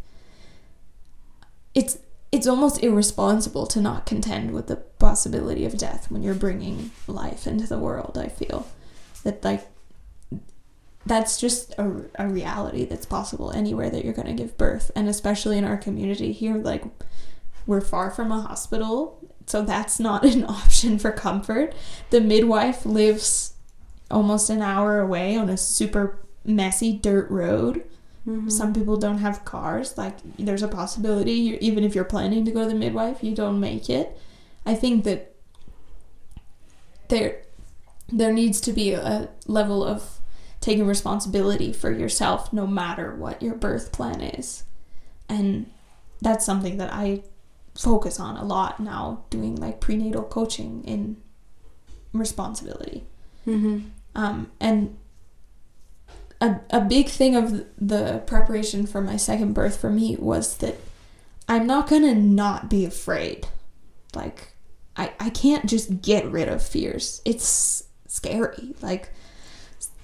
[1.74, 2.00] it's
[2.32, 7.46] it's almost irresponsible to not contend with the possibility of death when you're bringing life
[7.46, 8.18] into the world.
[8.18, 8.68] I feel.
[9.24, 9.68] That like
[11.06, 14.90] that's just a, a reality that's possible anywhere that you're going to give birth.
[14.96, 16.84] And especially in our community here like
[17.66, 21.74] we're far from a hospital so that's not an option for comfort.
[22.10, 23.54] The midwife lives
[24.10, 27.84] almost an hour away on a super messy dirt road.
[28.26, 28.50] Mhm.
[28.50, 29.98] some people don't have cars.
[29.98, 33.36] Like there's a possibility you, even if you're planning to go to the midwife you
[33.36, 34.18] don't make it.
[34.66, 35.36] I think that
[37.10, 37.42] there
[38.08, 40.20] there needs to be a level of
[40.62, 44.64] taking responsibility for yourself no matter what your birth plan is.
[45.28, 45.70] And
[46.22, 47.22] that's something that i
[47.76, 51.18] focus on a lot now doing like prenatal coaching in
[52.14, 53.04] responsibility
[53.48, 53.90] Mhm.
[54.16, 54.96] um, and
[56.40, 60.76] a, a big thing of the preparation for my second birth for me was that
[61.48, 63.48] I'm not gonna not be afraid.
[64.16, 64.54] Like,
[64.96, 67.22] I, I can't just get rid of fears.
[67.26, 68.76] It's scary.
[68.82, 69.12] Like,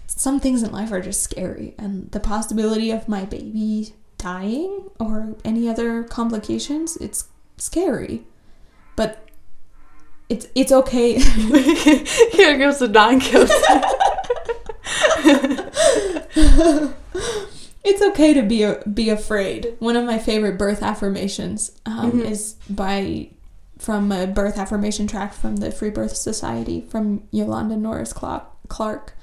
[0.08, 1.76] some things in life are just scary.
[1.78, 7.26] And the possibility of my baby dying or any other complications, it's
[7.60, 8.24] scary.
[8.96, 9.28] But
[10.30, 11.20] it's, it's okay.
[12.32, 13.54] Here goes the Don Quixote.
[17.84, 19.76] it's okay to be be afraid.
[19.80, 22.26] One of my favorite birth affirmations um, Mhm.
[22.30, 23.30] is by
[23.78, 29.14] from a birth affirmation track from the Free Birth Society from Yolanda Norris Clark,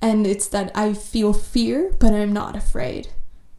[0.00, 3.08] and it's that I feel fear, but I'm not afraid,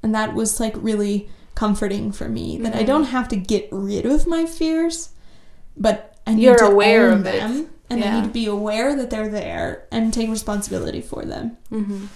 [0.02, 2.58] and that was like really comforting for me.
[2.58, 2.88] That I Mhm.
[2.88, 5.10] don't have to get rid of my fears,
[5.78, 7.40] but I need You're to aware own of it.
[7.40, 11.58] them, and I need to be aware that they're there and take responsibility for them.
[11.72, 12.08] Mhm.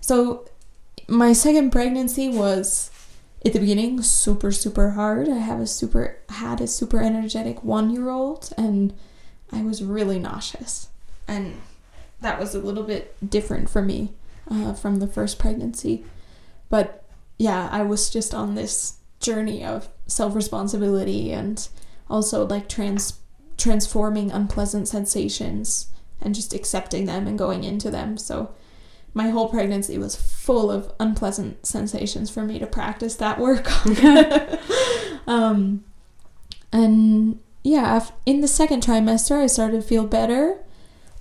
[0.00, 0.44] So
[1.08, 2.90] my second pregnancy was
[3.44, 5.28] at the beginning super super hard.
[5.28, 8.92] I have a super had a super energetic 1-year-old and
[9.52, 10.88] I was really nauseous.
[11.26, 11.54] And
[12.20, 14.12] that was a little bit different for me
[14.50, 16.04] uh, from the first pregnancy.
[16.68, 17.02] But
[17.38, 21.68] yeah, I was just on this journey of self-responsibility and
[22.10, 23.18] also like trans
[23.56, 25.86] transforming unpleasant sensations
[26.20, 28.16] and just accepting them and going into them.
[28.16, 28.54] So
[29.14, 34.58] my whole pregnancy was full of unpleasant sensations for me to practice that work on.
[35.26, 35.84] um,
[36.72, 40.58] and yeah, in the second trimester, I started to feel better.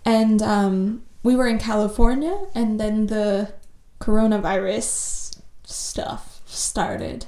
[0.06, 3.54] And um, we were in California, and then the
[4.00, 5.17] coronavirus
[5.68, 7.26] stuff started.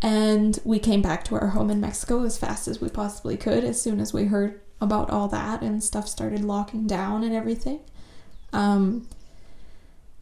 [0.00, 3.64] And we came back to our home in Mexico as fast as we possibly could
[3.64, 7.80] as soon as we heard about all that and stuff started locking down and everything.
[8.52, 9.08] Um,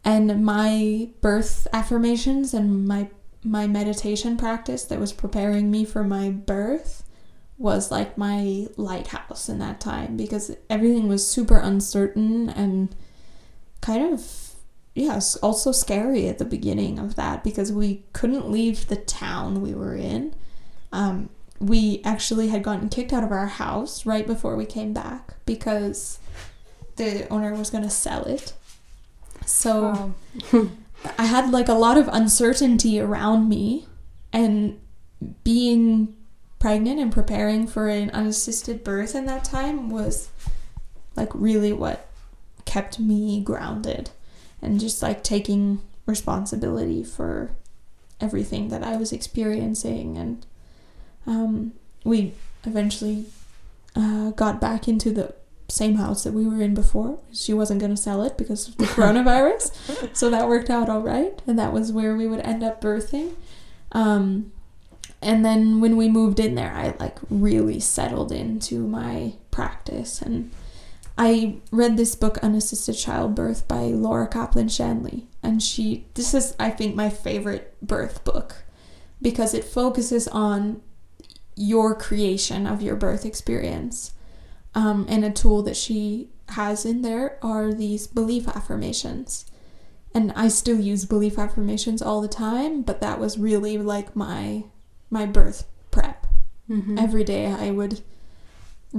[0.02, 3.08] and my birth affirmations and my
[3.44, 7.04] my meditation practice that was preparing me for my birth
[7.58, 12.94] was like my lighthouse in that time because everything was super uncertain and
[13.80, 14.45] kind of
[14.96, 19.74] yes also scary at the beginning of that because we couldn't leave the town we
[19.74, 20.34] were in.
[20.92, 21.28] Um,
[21.60, 26.18] we actually had gotten kicked out of our house right before we came back because
[26.96, 28.54] the owner was going to sell it.
[29.44, 30.14] So
[30.52, 30.68] Wow.
[31.18, 33.86] I had like a lot of uncertainty around me
[34.32, 34.80] and
[35.44, 36.16] being
[36.58, 40.30] pregnant and preparing for an unassisted birth in that time was
[41.14, 42.08] like really what
[42.64, 44.10] kept me grounded
[44.66, 47.50] and just like taking responsibility for
[48.20, 50.46] everything that I was experiencing and
[51.26, 51.72] um,
[52.04, 53.26] we eventually
[53.94, 55.34] uh, got back into the
[55.68, 57.18] same house that we were in before.
[57.32, 60.16] She wasn't going to sell it because of the coronavirus.
[60.16, 61.40] so that worked out all right.
[61.46, 63.34] And that was where we would end up birthing.
[63.92, 64.52] Um,
[65.20, 70.22] and then when we moved in there, I like really settled into my practice.
[70.22, 70.50] And
[71.18, 75.26] I read this book, Unassisted Childbirth by Laura Kaplan Shanley.
[75.42, 78.64] And she, this is, I think, my favorite birth book
[79.22, 80.82] because it focuses on
[81.54, 84.12] your creation of your birth experience.
[84.74, 89.46] Um, and a tool that she has in there are these belief affirmations.
[90.14, 94.64] And I still use belief affirmations all the time, but that was really like my
[95.08, 96.26] my birth prep.
[96.68, 97.00] Mhm.
[97.00, 98.02] Every day I would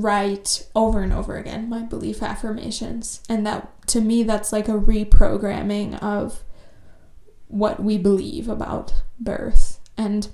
[0.02, 3.22] write over and over again my belief affirmations.
[3.30, 6.44] And that to me that's like a reprogramming of
[7.48, 9.80] what we believe about birth.
[9.98, 10.30] And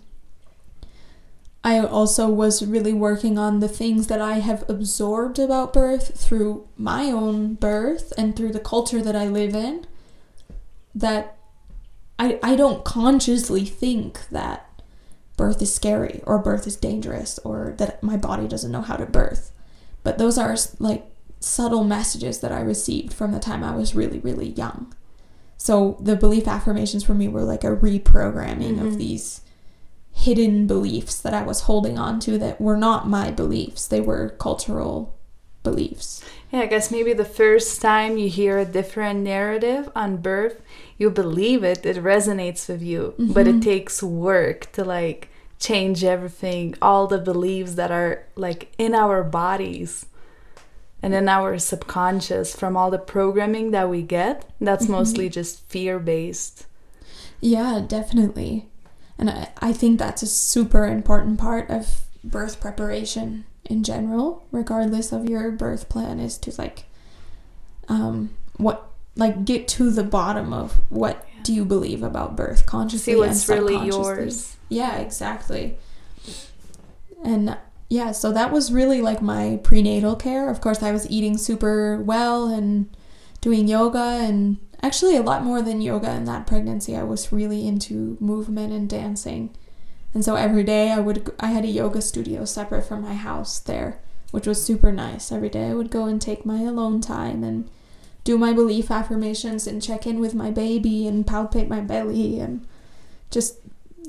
[1.63, 6.67] I also was really working on the things that I have absorbed about birth through
[6.75, 9.87] my own birth and through the culture that I live in.
[10.93, 11.37] That
[12.19, 14.69] I, I don't consciously think that
[15.37, 19.05] birth is scary or birth is dangerous or that my body doesn't know how to
[19.05, 19.52] birth.
[20.03, 21.05] But those are like
[21.39, 24.93] subtle messages that I received from the time I was really, really young.
[25.57, 28.85] So the belief affirmations for me were like a reprogramming Mhm.
[28.87, 29.41] of these
[30.11, 33.87] hidden beliefs that I was holding on to that were not my beliefs.
[33.87, 35.15] They were cultural
[35.63, 36.21] beliefs.
[36.51, 40.61] Yeah, I guess maybe the first time you hear a different narrative on birth,
[40.97, 43.63] you believe it, it resonates with you, but it Mhm.
[43.63, 45.29] takes work to like
[45.63, 50.05] change everything, all the beliefs that are like in our bodies
[51.01, 54.45] and in our subconscious from all the programming that we get.
[54.59, 54.89] That's Mhm.
[54.97, 56.65] mostly just fear based.
[57.39, 58.67] Yeah, definitely.
[59.17, 65.11] And I, I think that's a super important part of birth preparation in general, regardless
[65.13, 66.85] of your birth plan, is to like
[67.89, 73.13] um what like get to the bottom of what do you believe about birth consciously
[73.13, 74.52] See what's and really yours.
[74.69, 75.77] Yeah, exactly.
[77.23, 77.57] And
[77.89, 80.49] yeah, so that was really like my prenatal care.
[80.49, 82.95] Of course, I was eating super well and
[83.41, 86.95] doing yoga and actually a lot more than yoga in that pregnancy.
[86.95, 89.55] I was really into movement and dancing.
[90.13, 93.59] And so every day I would I had a yoga studio separate from my house
[93.59, 93.99] there,
[94.31, 95.31] which was super nice.
[95.31, 97.69] Every day I would go and take my alone time and
[98.23, 102.65] do my belief affirmations and check in with my baby and palpate my belly and
[103.31, 103.57] just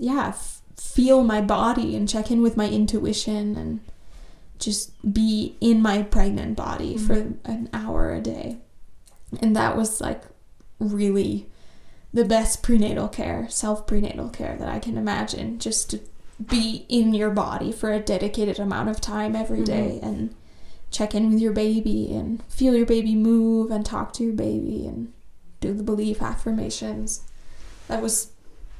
[0.04, 3.80] yeah, f- feel my body and check in with my intuition and
[4.58, 7.00] just be in my pregnant body Mhm.
[7.06, 7.14] for
[7.50, 8.58] an hour a day.
[9.40, 10.22] And that was like
[10.78, 11.46] really
[12.12, 15.58] the best prenatal care, self prenatal care that I can imagine.
[15.58, 16.00] Just to
[16.48, 19.64] be in your body for a dedicated amount of time every Mhm.
[19.66, 20.34] day and
[20.90, 24.86] check in with your baby and feel your baby move and talk to your baby
[24.86, 25.12] and
[25.60, 27.22] do the belief affirmations.
[27.88, 28.28] That was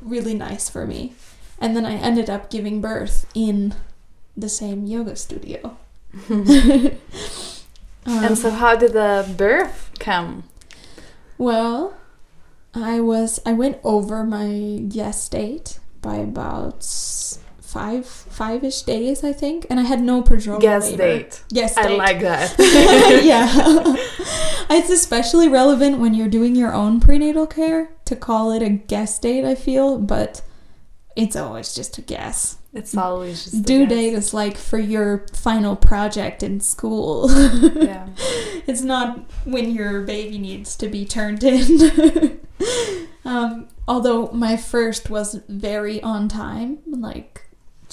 [0.05, 1.15] really nice for me.
[1.61, 3.75] And then I ended up giving birth in
[4.37, 5.77] the same yoga studio.
[8.07, 10.45] Um, and so, how did the birth come?
[11.39, 11.97] Well,
[12.75, 16.85] I was I went over my guest date by about
[17.75, 21.03] five five ish days, I think, and I had no prodromal Guest labor.
[21.03, 21.43] date.
[21.53, 21.99] Guest I date.
[21.99, 22.55] like that.
[23.25, 23.49] yeah.
[24.71, 29.23] it's especially relevant when you're doing your own prenatal care to call it a guest
[29.23, 30.41] date, I feel, but
[31.17, 32.59] it's always just a guess.
[32.73, 33.89] It's always just a Due guess.
[33.89, 37.29] date is like for your final project in school.
[37.75, 38.09] Yeah.
[38.69, 42.41] it's not when your baby needs to be turned in.
[43.25, 47.44] um, although my first was very on time, like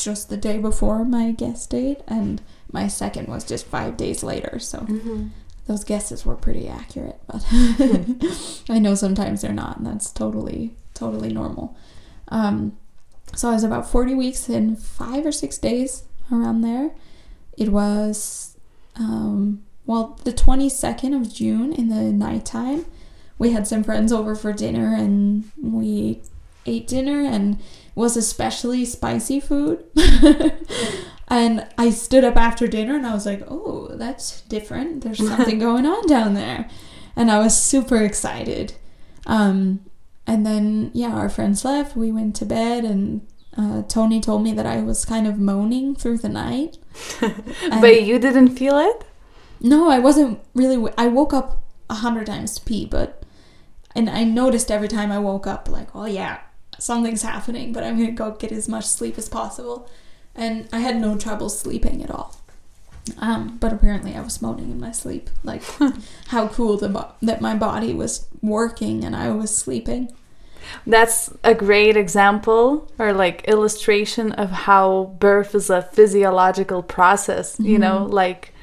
[0.03, 2.41] just the day before my guest date, and
[2.71, 4.59] my second was just five days later.
[4.59, 5.29] So Mhm.
[5.67, 7.45] those guesses were pretty accurate, but
[8.69, 11.75] I know sometimes they're not, and that's totally, totally normal.
[12.29, 12.73] Um,
[13.35, 16.91] so I was about 40 weeks in five or six days around there.
[17.57, 18.57] It was,
[18.95, 22.85] um, well, the 22nd of June in the nighttime.
[23.37, 26.21] We had some friends over for dinner and we
[26.65, 27.57] ate dinner and
[27.95, 29.83] was especially spicy food.
[31.27, 35.03] and I stood up after dinner and I was like, oh, that's different.
[35.03, 36.69] There's something going on down there.
[37.15, 38.73] And I was super excited.
[39.25, 39.81] Um,
[40.25, 41.95] and then, yeah, our friends left.
[41.95, 43.27] We went to bed and
[43.57, 46.77] uh, Tony told me that I was kind of moaning through the night.
[47.81, 49.05] But you didn't feel it?
[49.61, 50.75] no, I wasn't really.
[50.75, 53.23] w- I woke up a hundred times to pee, but
[53.95, 56.39] and I noticed every time I woke up, like, oh yeah,
[56.81, 59.89] something's happening, but I'm gonna go get as much sleep as possible.
[60.35, 62.35] And I had no trouble sleeping at all.
[63.17, 65.63] Um, but apparently I was moaning in my sleep, like
[66.27, 70.11] how cool the bo- that my body was working and I was sleeping.
[70.85, 77.79] That's a great example or like illustration of how birth is a physiological process, you
[77.79, 78.13] know, Mhm.
[78.13, 78.53] like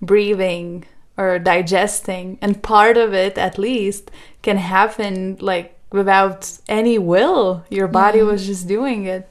[0.00, 0.84] breathing
[1.16, 2.38] or digesting.
[2.40, 4.10] And part of it, at least,
[4.42, 7.64] can happen like without any will.
[7.70, 8.24] Your body Yeah.
[8.24, 9.28] was just doing it.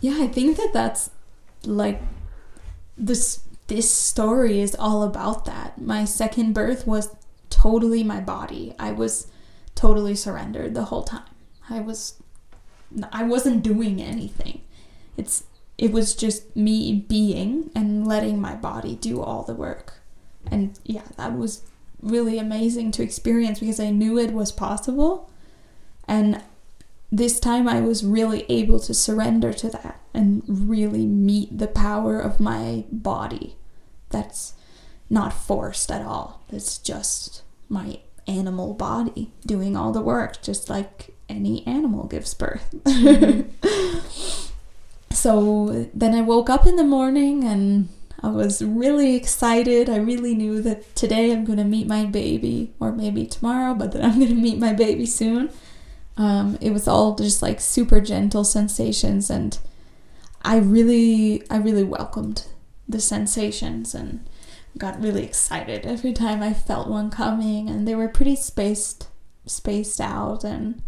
[0.00, 1.10] Yeah, I think that that's
[1.64, 2.00] like
[2.96, 5.80] this this story is all about that.
[5.80, 7.14] My second birth was
[7.50, 8.74] totally my body.
[8.78, 9.28] I was
[9.76, 11.22] totally surrendered the whole time.
[11.68, 12.14] I was
[13.12, 14.62] I wasn't doing anything.
[15.16, 15.44] It's
[15.78, 19.94] it was just me being and letting my body do all the work.
[20.50, 21.62] And yeah, that was
[22.02, 25.30] really amazing to experience because I knew it was possible.
[26.10, 26.42] And
[27.12, 32.18] this time I was really able to surrender to that and really meet the power
[32.18, 33.54] of my body.
[34.10, 34.54] That's
[35.08, 36.42] not forced at all.
[36.50, 42.74] It's just my animal body doing all the work, just like any animal gives birth.
[42.82, 44.50] Mm-hmm.
[45.14, 47.88] so then I woke up in the morning and
[48.20, 49.88] I was really excited.
[49.88, 53.92] I really knew that today I'm going to meet my baby, or maybe tomorrow, but
[53.92, 55.50] that I'm going to meet my baby soon.
[56.20, 59.58] Um, it was all just like super gentle sensations, and
[60.42, 62.46] I really, I really welcomed
[62.86, 64.28] the sensations and
[64.76, 69.08] got really excited every time I felt one coming, and they were pretty spaced,
[69.46, 70.82] spaced out, and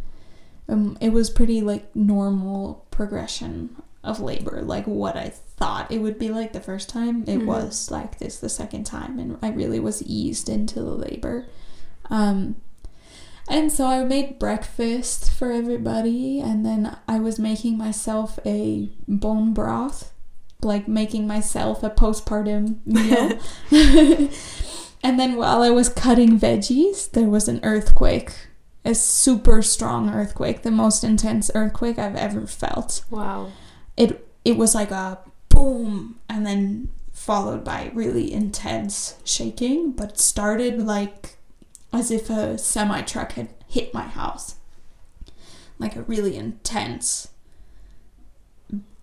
[0.68, 3.74] um, it was pretty like normal progression
[4.05, 7.22] of labor, like what I thought it would be like the first time.
[7.22, 7.47] It mm-hmm.
[7.47, 11.47] was like this the second time, and I really was eased into the labor.
[12.11, 12.57] Um,
[13.49, 19.53] and so I made breakfast for everybody, and then I was making myself a bone
[19.53, 20.12] broth,
[20.62, 23.38] like making myself a postpartum meal.
[25.03, 28.32] and then while I was cutting veggies, there was an earthquake
[28.84, 33.05] a super strong earthquake, the most intense earthquake I've ever felt.
[33.11, 33.53] Wow.
[33.97, 35.18] It it was like a
[35.49, 41.36] boom and then followed by really intense shaking, but started like
[41.93, 44.57] as if a semi truck had hit my house.
[45.78, 47.28] Like a really intense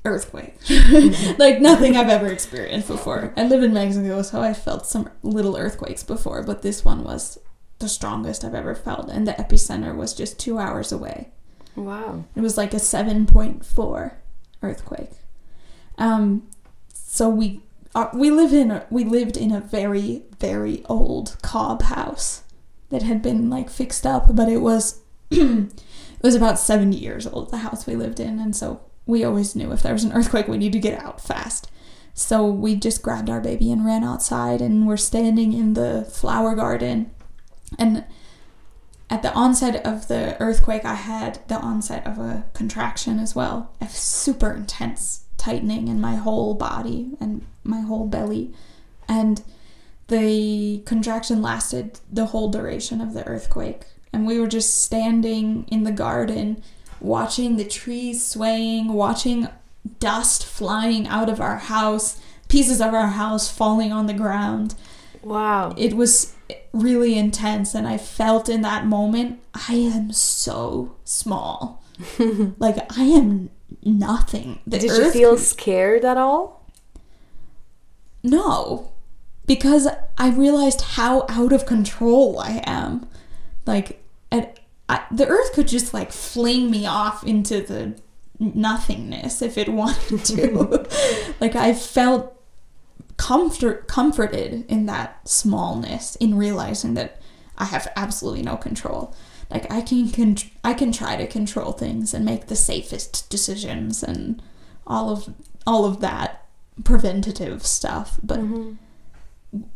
[0.06, 0.56] earthquake.
[1.38, 3.34] like nothing I've ever experienced before.
[3.36, 7.40] I live in Mexico, so I felt some little earthquakes before, but this one was
[7.80, 11.30] the strongest I've ever felt, and the epicenter was just two hours away.
[11.76, 12.26] Wow.
[12.36, 14.14] It was like a 7.4
[14.62, 15.12] earthquake.
[15.98, 16.48] Um,
[16.94, 17.62] so we
[17.96, 22.44] uh, we live in a, we lived in a very very old cob house
[22.90, 25.72] that had been like fixed up, but it was it
[26.22, 29.72] was about 70 years old the house we lived in, and so we always knew
[29.72, 31.70] if there was an earthquake we need to get out fast.
[32.14, 36.56] So we just grabbed our baby and ran outside, and we're standing in the flower
[36.56, 37.12] garden
[37.78, 38.06] and
[39.10, 43.72] at the onset of the earthquake, I had the onset of a contraction as well,
[43.82, 48.54] a super intense tightening in my whole body and my whole belly.
[49.08, 49.42] And
[50.10, 53.84] the contraction lasted the whole duration of the earthquake.
[54.12, 56.64] And we were just standing in the garden,
[57.00, 59.48] watching the trees swaying, watching
[60.00, 64.76] dust flying out of our house, pieces of our house falling on the ground.
[65.22, 65.74] Wow.
[65.78, 66.34] It was
[66.74, 69.40] really intense and I felt in that moment
[69.70, 71.84] I am so small.
[72.60, 73.50] like I am
[73.84, 74.60] nothing.
[74.66, 76.66] The Did you feel scared at all?
[78.24, 78.92] No.
[79.50, 83.10] Because I realized how out of control I am.
[83.66, 88.00] Like at, I, the earth could just like fling me off into the
[88.38, 90.88] nothingness if it wanted to.
[91.40, 92.40] like I felt
[93.18, 97.20] comfort comforted in that smallness in realizing that
[97.58, 99.16] I have absolutely no control.
[99.50, 104.04] Like I can con- I can try to control things and make the safest decisions
[104.04, 104.44] and
[104.86, 105.34] all of
[105.66, 106.46] all of that
[106.84, 108.74] preventative stuff, but mm-hmm.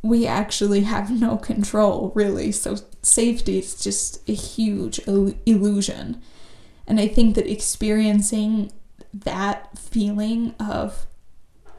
[0.02, 2.52] We actually have no control really.
[2.52, 6.22] So safety is just a huge il- illusion.
[6.88, 8.72] And I think that experiencing
[9.14, 11.08] that feeling of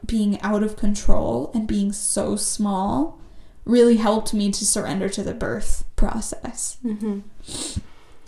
[0.05, 3.19] being out of control and being so small
[3.65, 6.77] really helped me to surrender to the birth process.
[6.83, 7.19] Mm-hmm.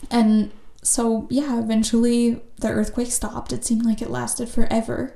[0.10, 0.52] And
[0.82, 3.54] so, yeah, eventually the earthquake stopped.
[3.54, 5.16] It seemed like it lasted forever.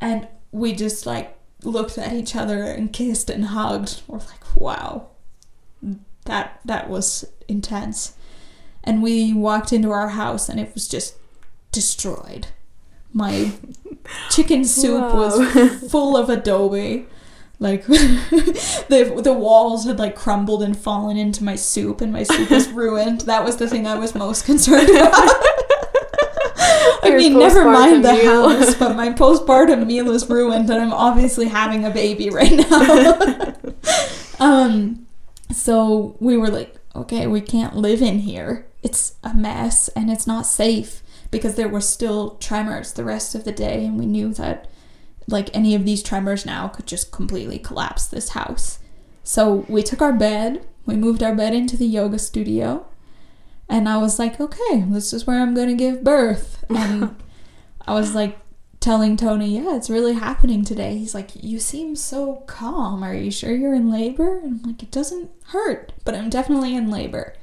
[0.00, 4.02] And we just like looked at each other and kissed and hugged.
[4.06, 5.08] We're like, wow,
[6.24, 8.14] that that was intense.
[8.84, 11.16] And we walked into our house and it was just
[11.70, 12.48] destroyed
[13.12, 13.52] my
[14.30, 17.06] chicken soup was full of adobe.
[17.58, 22.50] Like the the walls had like crumbled and fallen into my soup, and my soup
[22.50, 23.22] was ruined.
[23.22, 25.12] That was the thing I was most concerned about.
[27.02, 28.48] I mean, never mind the meal.
[28.48, 33.54] house, but my postpartum meal is ruined, and I'm obviously having a baby right now.
[34.40, 35.06] um,
[35.52, 38.66] so we were like, okay, we can't live in here.
[38.82, 43.44] It's a mess, and it's not safe because there were still tremors the rest of
[43.44, 44.68] the day, and we knew that
[45.28, 48.78] like any of these tremors now could just completely collapse this house.
[49.24, 52.86] So we took our bed, we moved our bed into the yoga studio,
[53.68, 56.64] and I was like, okay, this is where I'm gonna give birth.
[56.74, 57.16] And
[57.86, 58.38] I was like
[58.80, 60.96] telling Tony, yeah, it's really happening today.
[60.96, 63.02] He's like, you seem so calm.
[63.04, 64.38] Are you sure you're in labor?
[64.38, 67.34] And I'm like, it doesn't hurt, but I'm definitely in labor.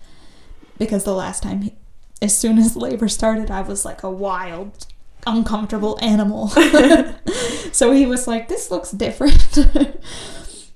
[0.77, 1.75] Because the last time he,
[2.21, 4.87] as soon as labor started, I was like a wild,
[5.27, 6.47] uncomfortable animal.
[7.71, 9.59] so he was like, "This looks different."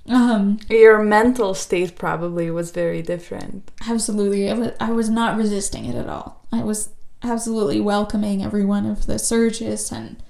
[0.08, 3.70] Um, Your mental state probably was very different.
[3.88, 6.46] Absolutely, I was, I was not resisting it at all.
[6.52, 6.90] I was
[7.22, 10.22] absolutely welcoming every one of the surges and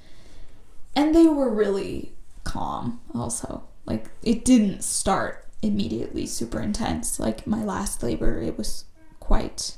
[0.97, 2.13] and they were really
[2.45, 3.65] calm also.
[3.85, 7.19] Like it didn't start immediately super intense.
[7.19, 8.85] Like my last labor, it was
[9.19, 9.77] quite,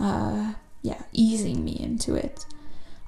[0.00, 2.44] uh, yeah, easing me into it.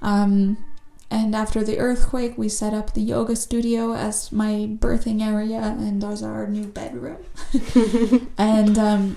[0.01, 0.65] Um,
[1.11, 6.03] and after the earthquake, we set up the yoga studio as my birthing area and
[6.03, 7.19] as our new bedroom.
[8.39, 9.17] and um,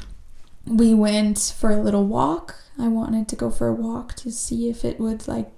[0.66, 2.56] we went for a little walk.
[2.78, 5.50] I wanted to go for a walk to see if it would like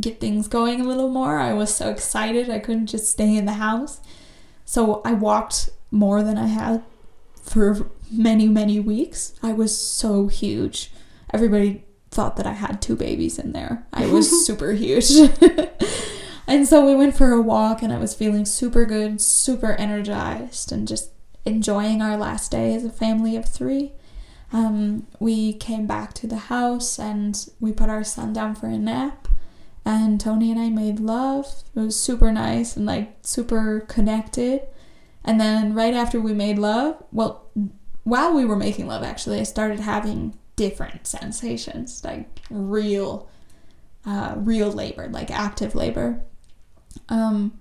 [0.00, 1.38] get things going a little more.
[1.38, 4.00] I was so excited I couldn't just stay in the house.
[4.64, 6.82] So I walked more than I had
[7.40, 9.34] for many, many weeks.
[9.42, 10.90] I was so huge.
[11.32, 11.84] Everybody
[12.16, 13.86] thought that I had two babies in there.
[13.92, 15.10] I was super huge.
[16.46, 20.72] and so we went for a walk and I was feeling super good, super energized,
[20.72, 21.10] and just
[21.44, 23.92] enjoying our last day as a family of three.
[24.52, 28.78] Um, we came back to the house and we put our son down for a
[28.78, 29.28] nap.
[29.84, 31.62] And Tony and I made love.
[31.76, 34.62] It was super nice and like super connected.
[35.22, 37.44] And then right after we made love, well,
[38.04, 43.28] while we were making love, actually, I started having different sensations, like real,
[44.04, 46.22] uh, real labor, like active labor.
[47.08, 47.58] Um,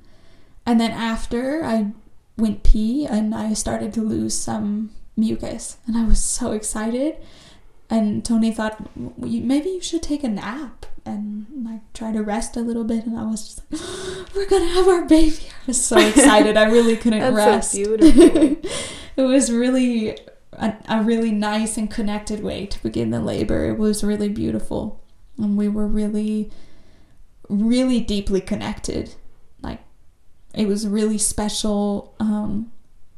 [0.65, 1.91] and then after I
[2.37, 7.17] went pee and I started to lose some mucus, and I was so excited.
[7.89, 12.61] And Tony thought maybe you should take a nap and like try to rest a
[12.61, 13.05] little bit.
[13.05, 15.37] And I was just like, we're gonna have our baby.
[15.49, 16.57] I was so excited.
[16.57, 17.71] I really couldn't That's rest.
[17.71, 18.71] So beautiful.
[19.17, 20.17] it was really
[20.57, 23.65] a, a really nice and connected way to begin the labor.
[23.69, 25.01] It was really beautiful.
[25.37, 26.51] And we were really,
[27.49, 29.15] really deeply connected.
[29.61, 29.81] Like,
[30.53, 32.71] it was really special, um,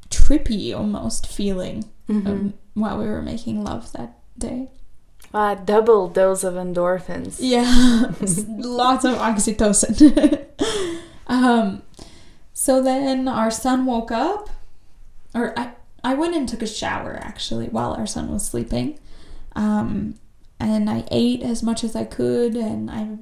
[0.09, 2.27] trippy almost feeling Mhm.
[2.27, 4.69] um, while we were making love that day.
[5.33, 7.37] Wow, double dose of endorphins.
[7.39, 8.11] Yeah,
[8.57, 10.45] lots of oxytocin.
[11.27, 11.81] um,
[12.53, 14.49] so then our son woke up,
[15.35, 15.71] or I,
[16.07, 18.97] I went and took a shower actually while our son was sleeping.
[19.57, 20.15] Um,
[20.57, 23.17] and I ate as much as I could, and I,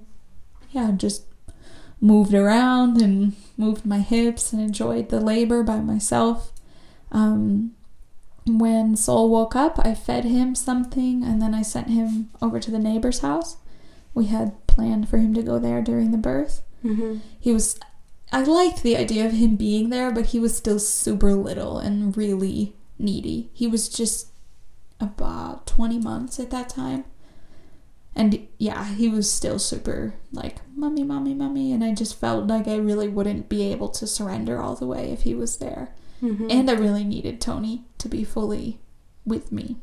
[0.70, 1.26] yeah, just
[2.00, 6.52] moved around and moved my hips and enjoyed the labor by myself.
[7.12, 7.72] Um,
[8.46, 12.70] when Sol woke up, I fed him something and then I sent him over to
[12.70, 13.58] the neighbor's house.
[14.14, 16.62] We had planned for him to go there during the birth.
[16.84, 17.18] Mm-hmm.
[17.40, 17.80] He was,
[18.32, 22.16] I liked the idea of him being there, but he was still super little and
[22.16, 23.50] really needy.
[23.54, 24.30] He was just
[25.00, 27.06] about 20 months at that time.
[28.16, 31.72] And yeah, he was still super like, mommy, mommy, mommy.
[31.74, 35.12] And I just felt like I really wouldn't be able to surrender all the way
[35.12, 35.94] if he was there.
[36.22, 36.48] Mm-hmm.
[36.50, 38.80] And I really needed Tony to be fully
[39.26, 39.78] with me.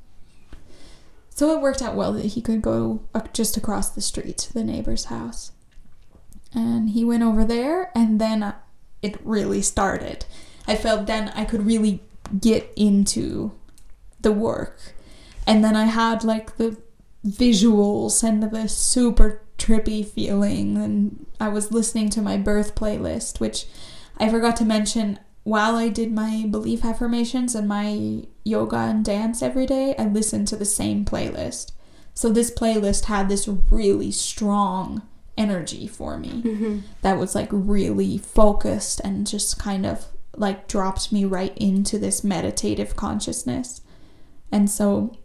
[1.34, 4.52] So it worked out well that he could go uh, just across the street to
[4.52, 5.52] the neighbor's house.
[6.54, 8.54] And he went over there, and then uh,
[9.00, 10.24] it really started.
[10.66, 12.02] I felt then I could really
[12.38, 13.52] get into
[14.20, 14.94] the work.
[15.46, 16.76] And then I had like the
[17.26, 20.76] visuals and the super trippy feeling.
[20.76, 23.66] And I was listening to my birth playlist, which
[24.18, 29.42] I forgot to mention while I did my belief affirmations and my yoga and dance
[29.42, 31.72] every day, I listened to the same playlist.
[32.14, 35.02] So this playlist had this really strong
[35.36, 36.78] energy for me Mm-hmm.
[37.02, 40.06] that was like really focused and just kind of
[40.36, 43.80] like dropped me right into this meditative consciousness.
[44.50, 45.16] And so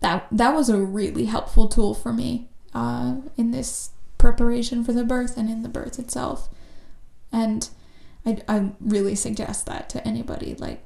[0.00, 5.04] that that was a really helpful tool for me uh, in this preparation for the
[5.04, 6.48] birth and in the birth itself.
[7.32, 7.68] And
[8.24, 10.82] I, I really suggest that to anybody like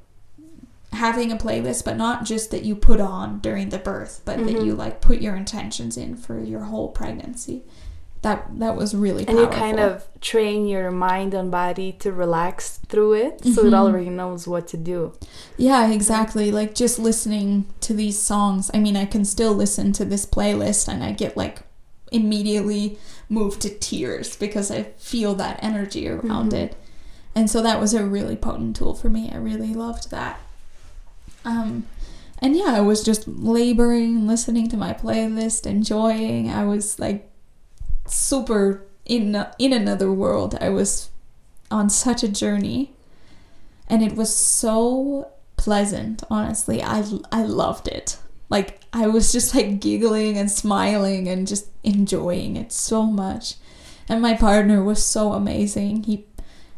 [0.93, 4.57] having a playlist but not just that you put on during the birth but that
[4.57, 4.67] Mhm.
[4.67, 7.63] you like put your intentions in for your whole pregnancy
[8.23, 12.79] that that was really And you kind of train your mind and body to relax
[12.89, 13.75] through it so it Mhm.
[13.75, 15.12] already knows what to do.
[15.57, 16.53] Yeah, exactly.
[16.53, 18.71] Like just listening to these songs.
[18.75, 21.62] I mean, I can still listen to this playlist and I get like
[22.12, 22.99] immediately
[23.31, 26.59] moved to tears because I feel that energy around Mhm.
[26.64, 26.77] it.
[27.35, 29.31] And so that was a really potent tool for me.
[29.33, 30.41] I really loved that.
[31.45, 31.85] Um
[32.43, 36.51] and yeah, I was just laboring, listening to my playlist, enjoying.
[36.51, 37.30] I was like
[38.11, 40.57] super in in another world.
[40.61, 41.11] I was
[41.71, 42.93] on such a journey.
[43.89, 46.83] And it was so pleasant honestly.
[46.83, 48.19] I i loved it.
[48.49, 53.55] Like i was just like giggling and smiling and just enjoying it so much.
[54.09, 56.05] And my partner was so amazing.
[56.05, 56.27] He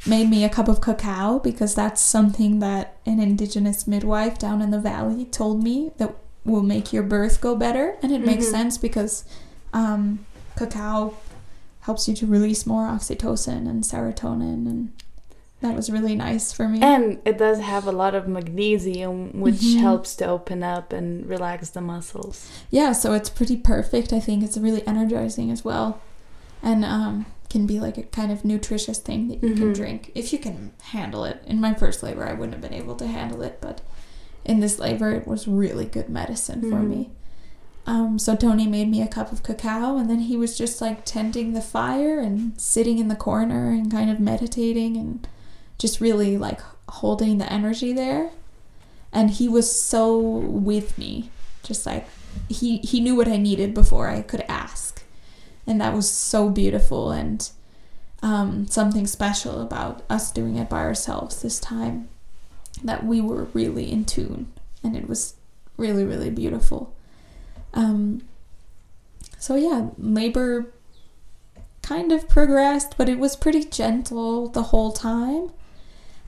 [0.07, 4.70] made me a cup of cacao because that's something that an indigenous midwife down in
[4.70, 6.14] the valley told me that
[6.45, 7.97] will make your birth go better.
[8.03, 8.51] And it makes Mhm.
[8.51, 9.24] sense because
[9.72, 10.26] um,
[10.57, 11.14] cacao
[11.80, 14.92] helps you to release more oxytocin and serotonin and
[15.61, 16.80] that was really nice for me.
[16.82, 19.78] And it does have a lot of magnesium, which Mhm.
[19.80, 22.48] helps to open up and relax the muscles.
[22.70, 24.12] yeah, so it's pretty perfect.
[24.12, 26.00] I think it's really energizing as well,
[26.64, 29.74] and um, can be like a kind of nutritious thing that you can Mhm.
[29.76, 31.40] drink if you can handle it.
[31.46, 33.82] In my first labor, I wouldn't have been able to handle it, but
[34.44, 36.88] in this labor, it was really good medicine for Mhm.
[36.88, 37.11] me.
[37.85, 41.05] Um, so Tony made me a cup of cacao, and then he was just like
[41.05, 45.26] tending the fire and sitting in the corner and kind of meditating and
[45.78, 48.30] just really like holding the energy there.
[49.12, 51.30] And he was so with me,
[51.64, 52.07] just like
[52.49, 55.03] he he knew what I needed before I could ask,
[55.66, 57.51] and that was so beautiful and
[58.22, 62.09] um, something special about us doing it by ourselves this time.
[62.83, 64.53] That we were really in tune,
[64.83, 65.35] and it was
[65.76, 66.95] really really beautiful.
[67.75, 68.23] Um,
[69.39, 70.73] so yeah, labor
[71.83, 75.51] kind of progressed, but it was pretty gentle the whole time.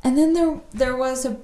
[0.03, 1.37] And then there there was a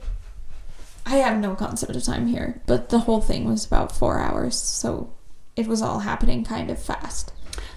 [1.07, 4.55] I have no concept of time here, but the whole thing was about 4 hours,
[4.57, 5.11] so
[5.57, 7.33] it was all happening kind of fast.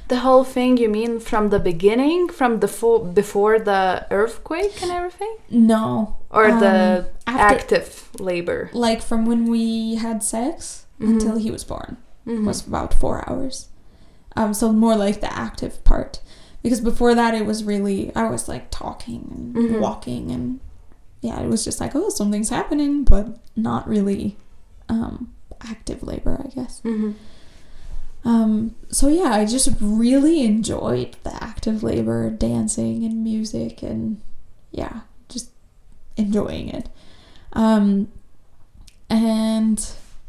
[0.09, 4.91] The whole thing, you mean from the beginning, from the full, before the earthquake and
[4.91, 5.37] everything?
[5.49, 6.17] No.
[6.29, 8.69] Or the Um, after- active labor?
[8.73, 11.07] Like from when we had sex Mhm.
[11.13, 11.97] until he was born.
[12.25, 12.45] Mhm.
[12.45, 13.67] was about four hours.
[14.35, 16.21] Um, so more like the active part,
[16.63, 19.79] because before that it was really I was like talking and Mhm.
[19.79, 20.59] walking and
[21.21, 24.35] yeah, it was just like oh something's happening, but not really
[24.89, 26.81] um, active labor, I guess.
[26.83, 27.13] Mhm.
[28.25, 34.19] Um, so yeah, I just really enjoyed the active labor, dancing and music, and
[34.71, 35.49] yeah, just
[36.17, 36.89] enjoying it.
[37.53, 38.07] Um,
[39.09, 39.85] and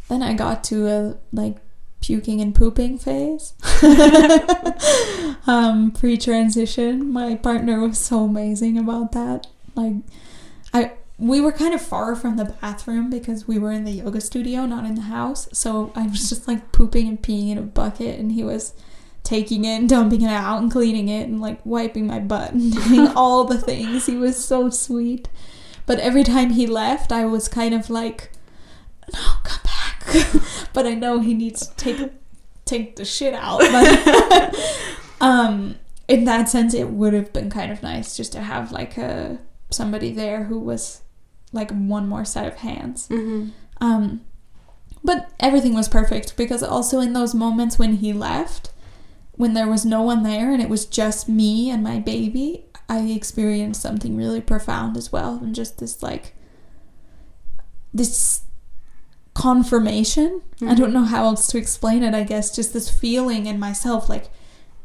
[0.09, 1.57] then I got to a like
[2.05, 3.55] puking and pooping phase.
[5.47, 9.47] um, pre-transition, my partner was so amazing about that.
[9.75, 9.95] Like,
[10.75, 14.21] I we were kind of far from the bathroom because we were in the yoga
[14.21, 15.49] studio, not in the house.
[15.53, 18.75] So I was just like pooping and peeing in a bucket, and he was
[19.23, 22.75] taking it and dumping it out and cleaning it and like wiping my butt and
[22.75, 24.05] doing all the things.
[24.05, 25.29] He was so sweet.
[25.87, 28.31] But every time he left, I was kind of like,
[29.13, 29.84] no, come back.
[30.73, 32.11] but I know he needs to take
[32.65, 33.61] take the shit out.
[33.61, 34.57] But
[35.21, 35.77] um,
[36.09, 39.39] in that sense, it would have been kind of nice just to have like a
[39.71, 41.03] somebody there who was
[41.53, 43.09] like one more set of hands.
[43.09, 43.53] Mhm.
[43.81, 44.23] Um,
[45.03, 48.73] but everything was perfect because also in those moments when he left,
[49.33, 53.01] when there was no one there and it was just me and my baby, I
[53.01, 55.39] experienced something really profound as well.
[55.43, 56.35] And just this like,
[57.93, 58.44] this
[59.35, 60.43] confirmation.
[60.67, 62.55] I don't know how else to explain it, I guess.
[62.55, 64.31] Just this feeling in myself like,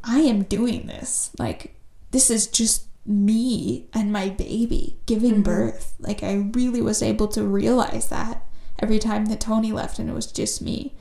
[0.03, 1.31] I am doing this.
[1.37, 1.75] Like,
[2.11, 5.43] this is just me and my baby giving Mhm.
[5.43, 5.93] birth.
[5.99, 8.45] Like, I really was able to realize that
[8.79, 10.93] every time that Tony left and it was just me.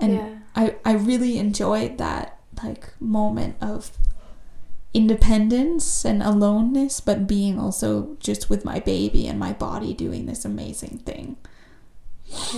[0.00, 0.28] And yeah.
[0.54, 3.92] I, I really enjoyed that like moment of
[4.94, 10.44] independence and aloneness, but being also just with my baby and my body doing this
[10.44, 11.36] amazing thing.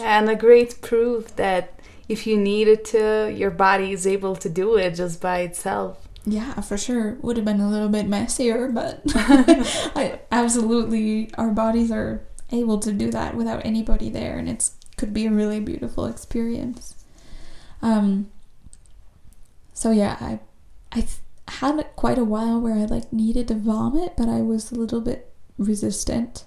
[0.01, 4.77] And a great proof that if you needed to, your body is able to do
[4.77, 6.09] it just by itself.
[6.25, 7.19] Yeah, for sure.
[7.23, 12.93] Would have been a little bit messier, but I, absolutely, our bodies are able to
[12.93, 16.97] do that without anybody there, and it's could be a really beautiful experience.
[17.83, 18.31] Um.
[19.73, 20.41] So yeah, I
[20.93, 21.07] I
[21.49, 25.01] had quite a while where I like needed to vomit, but I was a little
[25.01, 26.45] bit resistant.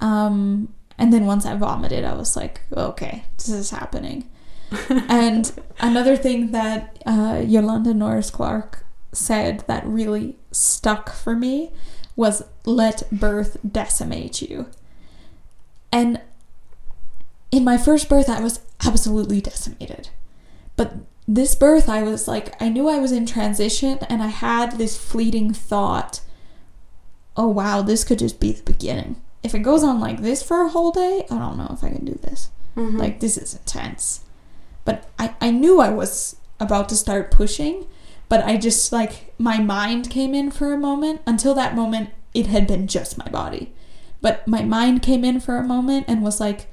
[0.00, 4.30] Um, and then once I vomited, I was like, okay, this is happening.
[4.88, 11.72] and another thing that uh, Yolanda Norris Clark said that really stuck for me
[12.14, 14.66] was let birth decimate you.
[15.90, 16.20] And
[17.50, 20.10] in my first birth, I was absolutely decimated.
[20.76, 20.94] But
[21.26, 24.96] this birth, I was like, I knew I was in transition, and I had this
[24.96, 26.20] fleeting thought
[27.36, 29.20] oh wow, this could just be the beginning.
[29.42, 31.90] If it goes on like this for a whole day, I don't know if I
[31.90, 32.50] can do this.
[32.76, 32.98] Mhm.
[32.98, 34.20] Like, this is intense.
[34.84, 37.86] But I, I knew I was about to start pushing,
[38.28, 41.20] but I just, like, my mind came in for a moment.
[41.26, 43.72] Until that moment, it had been just my body.
[44.20, 46.66] But my mind came in for a moment and was like,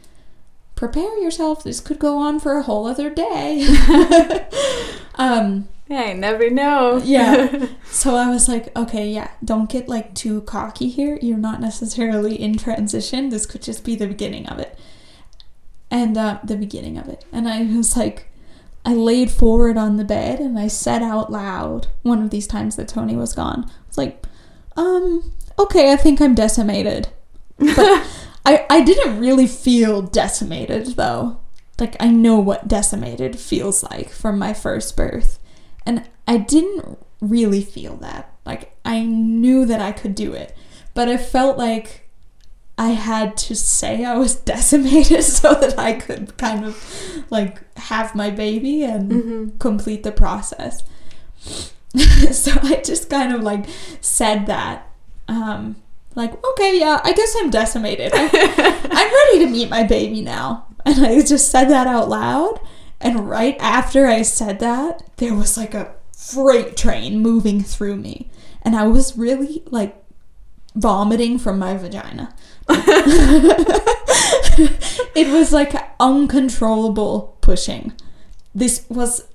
[0.76, 1.64] prepare yourself.
[1.64, 3.68] This could go on for a whole other day.
[5.16, 7.02] um, yeah, I never know.
[7.04, 7.66] Yeah.
[7.86, 11.18] so I was like, okay, yeah, don't get like too cocky here.
[11.20, 13.30] You're not necessarily in transition.
[13.30, 14.78] This could just be the beginning of it.
[15.90, 17.26] And uh, the beginning of it.
[17.32, 18.28] And I was like,
[18.86, 22.76] I laid forward on the bed and I said out loud one of these times
[22.76, 23.66] that Tony was gone.
[23.68, 24.24] I was like,
[24.78, 27.10] um, okay, I think I'm decimated.
[27.58, 28.08] But
[28.46, 31.40] I, I didn't really feel decimated though.
[31.80, 35.39] Like I know what decimated feels like from my first birth.
[35.90, 38.32] And I didn't really feel that.
[38.46, 40.56] Like I knew that I could do it.
[40.94, 42.08] But I felt like
[42.78, 46.76] I had to say I was decimated so that I could kind of
[47.32, 49.58] like have my baby and Mm-hmm.
[49.58, 50.84] complete the process.
[52.32, 53.66] so I just kind of like
[54.02, 54.88] said that.
[55.28, 55.76] Um,
[56.16, 58.12] like, okay, yeah, I guess I'm decimated.
[58.14, 58.30] I,
[58.92, 60.68] I'm ready to meet my baby now.
[60.86, 62.60] And I just said that out loud.
[63.02, 68.30] And right after I said that, there was like a freight train moving through me.
[68.62, 69.96] And I was really like
[70.76, 72.36] vomiting from my vagina.
[75.16, 77.94] it was like uncontrollable pushing.
[78.54, 79.28] This was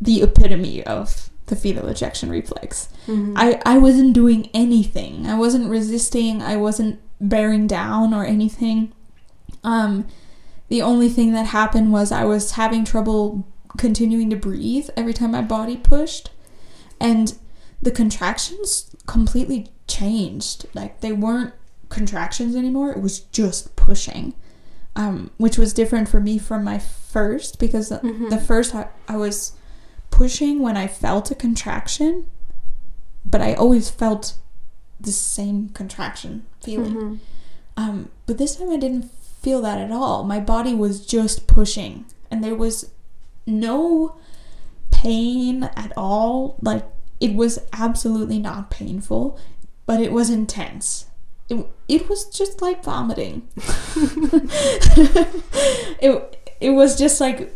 [0.00, 2.88] the epitome of the fetal ejection reflex.
[3.06, 3.34] Mm-hmm.
[3.36, 5.26] I, I wasn't doing anything.
[5.26, 6.42] I wasn't resisting.
[6.42, 8.92] I wasn't bearing down or anything.
[9.64, 10.06] Um,
[10.68, 13.46] the only thing that happened was I was having trouble
[13.76, 16.30] continuing to breathe every time my body pushed.
[17.00, 17.34] And
[17.80, 20.66] the contractions completely changed.
[20.74, 21.54] Like they weren't
[21.88, 24.34] contractions anymore, it was just pushing.
[24.96, 28.30] Um, which was different for me from my first because the- Mhm.
[28.30, 29.52] the first I, I was
[30.10, 32.26] pushing when I felt a contraction,
[33.24, 34.34] but I always felt
[35.00, 36.94] the same contraction feeling.
[36.94, 37.14] Mm-hmm.
[37.76, 39.08] Um, but this time I didn't
[39.40, 40.24] feel that at all.
[40.24, 42.90] My body was just pushing, and there was
[43.46, 44.16] no
[44.90, 46.56] pain at all.
[46.60, 46.84] Like
[47.20, 49.38] it was absolutely not painful,
[49.86, 51.06] but it was intense.
[51.48, 53.48] It, it was just like vomiting.
[56.00, 57.54] it it was just like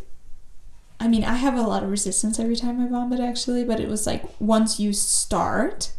[1.02, 3.88] I mean, I have a lot of resistance every time I vomit actually, but it
[3.88, 5.90] was like once you start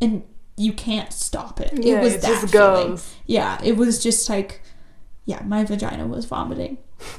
[0.00, 0.24] and
[0.56, 1.72] you can't stop it.
[1.80, 2.88] Yeah, it was it that just feeling.
[2.88, 3.14] goes.
[3.26, 4.60] Yeah, it was just like,
[5.28, 6.78] yeah, my vagina was vomiting.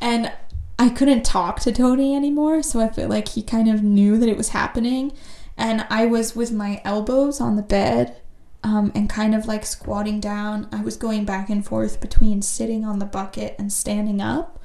[0.00, 0.32] and
[0.78, 4.26] I couldn't talk to Tony anymore, so I feel like he kind of knew that
[4.26, 5.12] it was happening.
[5.58, 8.16] And I was with my elbows on the bed
[8.64, 10.66] um, and kind of like squatting down.
[10.72, 14.58] I was going back and forth between sitting on the bucket and standing up.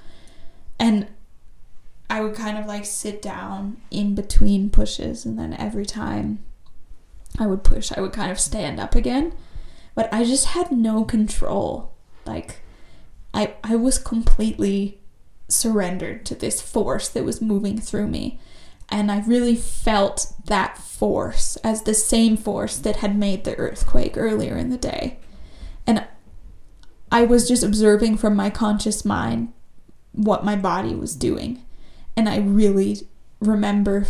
[0.79, 1.07] And
[2.09, 6.45] I would kind of like sit down in between pushes, and then every time
[7.37, 9.33] I would push, I would kind of stand up again.
[9.95, 11.93] But I just had no control.
[12.25, 12.61] Like
[13.33, 14.99] I I was completely
[15.47, 18.39] surrendered to this force that was moving through me.
[18.89, 24.15] And I really felt that force as the same force that had made the earthquake
[24.15, 25.17] earlier in the day.
[25.87, 26.05] And
[27.11, 29.53] I was just observing from my conscious mind
[30.11, 31.63] what my body was doing.
[32.15, 33.07] And I really
[33.39, 34.07] remember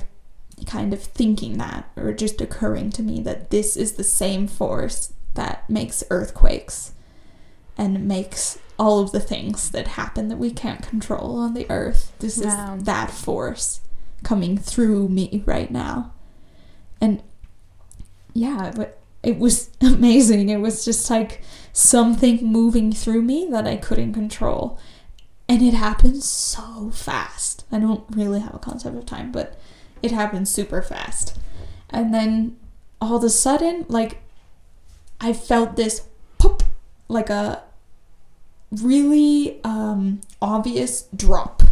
[0.66, 5.14] kind of thinking that, or just occurring to me that this is the same force
[5.36, 6.94] that makes earthquakes
[7.78, 12.12] and makes all of the things that happen that we can't control on the earth.
[12.20, 12.76] This Wow.
[12.78, 13.80] is that force
[14.24, 16.12] coming through me right now.
[17.00, 17.22] And
[18.34, 20.50] yeah, but it was amazing.
[20.50, 21.42] It was just like
[21.74, 24.78] something moving through me that I couldn't control.
[25.48, 27.66] And it happened so fast.
[27.72, 29.58] I don't really have a concept of time, but
[30.02, 31.38] it happened super fast.
[31.90, 32.58] And then
[33.00, 34.22] all of a sudden, like,
[35.20, 36.07] I felt this
[36.38, 36.63] pop,
[37.07, 37.63] like a
[38.72, 41.63] really um, obvious drop.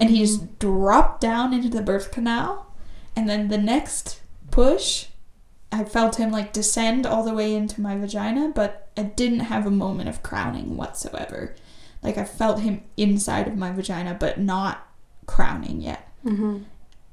[0.00, 2.66] And he just dropped down into the birth canal.
[3.14, 4.20] And then the next
[4.50, 5.06] push,
[5.72, 9.66] I felt him like descend all the way into my vagina, but I didn't have
[9.66, 11.54] a moment of crowning whatsoever.
[12.02, 14.86] Like I felt him inside of my vagina, but not
[15.26, 16.08] crowning yet.
[16.24, 16.58] Mm-hmm.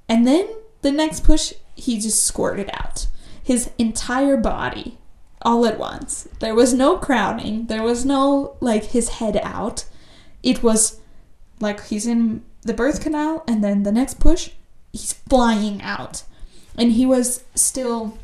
[0.09, 0.47] And then
[0.81, 3.07] the next push, he just squirted out
[3.41, 4.97] his entire body
[5.43, 6.27] all at once.
[6.39, 9.85] There was no crowning, there was no like his head out.
[10.41, 10.99] It was
[11.59, 14.51] like he's in the birth canal, and then the next push,
[14.91, 16.23] he's flying out.
[16.77, 18.17] And he was still,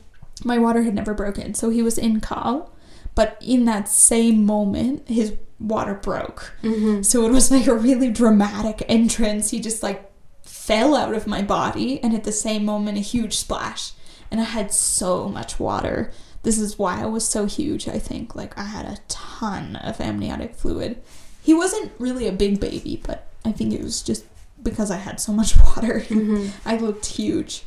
[0.44, 2.74] my water had never broken, so he was in caul.
[3.16, 6.54] But in that same moment, his water broke.
[6.64, 7.02] Mm-hmm.
[7.02, 9.52] So it was like a really dramatic entrance.
[9.52, 10.10] He just like
[10.42, 13.92] fell out of my body, and at the same moment, a huge splash.
[14.32, 16.12] And I had so much water.
[16.44, 18.36] This is why I was so huge, I think.
[18.36, 21.02] Like, I had a ton of amniotic fluid.
[21.42, 24.26] He wasn't really a big baby, but I think it was just
[24.62, 26.02] because I had so much water.
[26.02, 26.50] Mm-hmm.
[26.68, 27.64] I looked huge.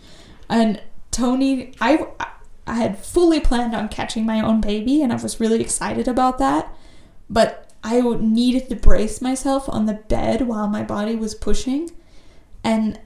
[0.48, 2.06] And Tony, I,
[2.66, 6.38] I had fully planned on catching my own baby, and I was really excited about
[6.38, 6.74] that.
[7.28, 11.90] But I needed to brace myself on the bed while my body was pushing,
[12.62, 13.00] and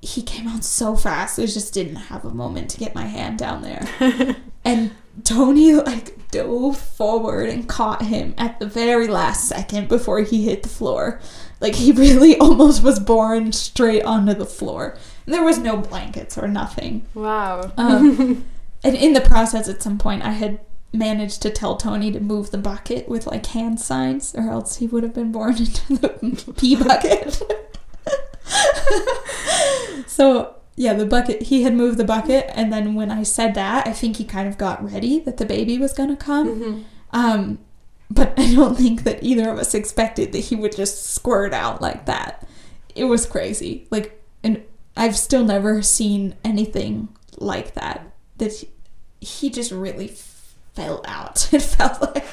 [0.00, 1.38] he came out so fast.
[1.38, 4.36] I just didn't have a moment to get my hand down there.
[4.64, 4.92] and
[5.24, 10.62] Tony like dove forward and caught him at the very last second before he hit
[10.62, 11.20] the floor.
[11.60, 14.96] Like he really almost was born straight onto the floor.
[15.26, 17.06] And there was no blankets or nothing.
[17.14, 17.72] Wow.
[17.76, 18.44] Um,
[18.84, 20.60] and in the process, at some point, I had
[20.92, 24.86] managed to tell Tony to move the bucket with like hand signs, or else he
[24.86, 27.42] would have been born into the pee bucket.
[30.06, 31.42] so yeah, the bucket.
[31.42, 34.46] He had moved the bucket, and then when I said that, I think he kind
[34.48, 36.48] of got ready that the baby was gonna come.
[36.60, 36.84] Mhm.
[37.12, 37.58] Um,
[38.10, 41.82] but I don't think that either of us expected that he would just squirt out
[41.82, 42.46] like that.
[42.94, 43.86] It was crazy.
[43.90, 44.62] Like, and
[44.96, 47.08] I've still never seen anything
[47.38, 48.10] like that.
[48.38, 48.68] That he,
[49.20, 50.08] he just really
[50.74, 51.48] fell out.
[51.52, 52.24] It felt like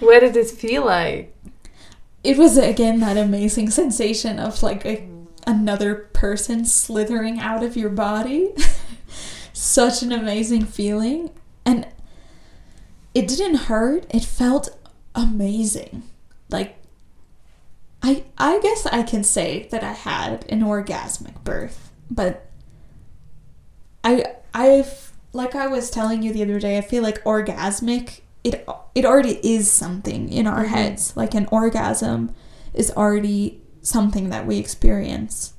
[0.00, 1.34] What did it feel like?
[2.22, 5.08] it was again that amazing sensation of like a,
[5.46, 8.50] another person slithering out of your body.
[9.52, 11.30] Such an amazing feeling,
[11.64, 11.86] and
[13.14, 14.06] it didn't hurt.
[14.10, 14.76] It felt
[15.14, 16.02] amazing.
[16.48, 16.76] Like
[18.02, 22.46] I I guess I can say that I had an orgasmic birth, but
[24.02, 24.24] I
[24.54, 29.04] I've like I was telling you the other day, I feel like orgasmic it it
[29.04, 30.68] already is something in our Mhm.
[30.68, 31.12] heads.
[31.16, 32.34] Like an orgasm
[32.72, 35.54] is already something that we experience.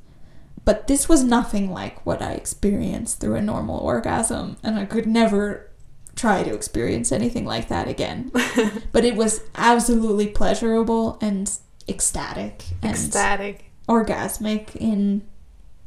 [0.63, 5.07] But this was nothing like what I experienced through a normal orgasm, and I could
[5.07, 5.69] never
[6.15, 8.32] try to experience anything like that again.
[8.91, 11.51] but it was absolutely pleasurable and
[11.88, 13.72] ecstatic and Ecstatic.
[13.88, 15.24] orgasmic in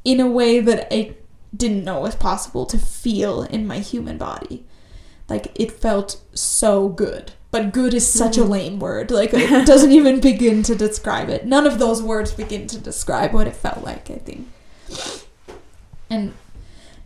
[0.05, 1.17] in a way that I
[1.57, 4.67] didn't know was possible to feel in my human body.
[5.29, 7.33] Like it felt so good.
[7.55, 8.49] But good is such a Mhm.
[8.49, 9.13] lame word.
[9.13, 11.47] Like it doesn't even begin to describe it.
[11.47, 14.49] None of those words begin to describe what it felt like, I think.
[16.11, 16.35] And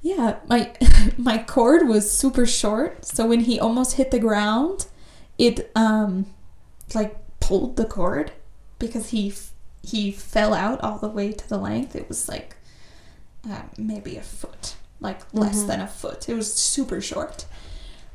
[0.00, 0.72] yeah, my
[1.18, 4.86] my cord was super short, so when he almost hit the ground,
[5.36, 6.24] it um
[6.94, 8.32] like pulled the cord
[8.78, 9.34] because he
[9.82, 11.94] he fell out all the way to the length.
[11.94, 12.56] It was like
[13.48, 15.66] uh, maybe a foot, like less Mhm.
[15.66, 16.26] than a foot.
[16.26, 17.44] It was super short.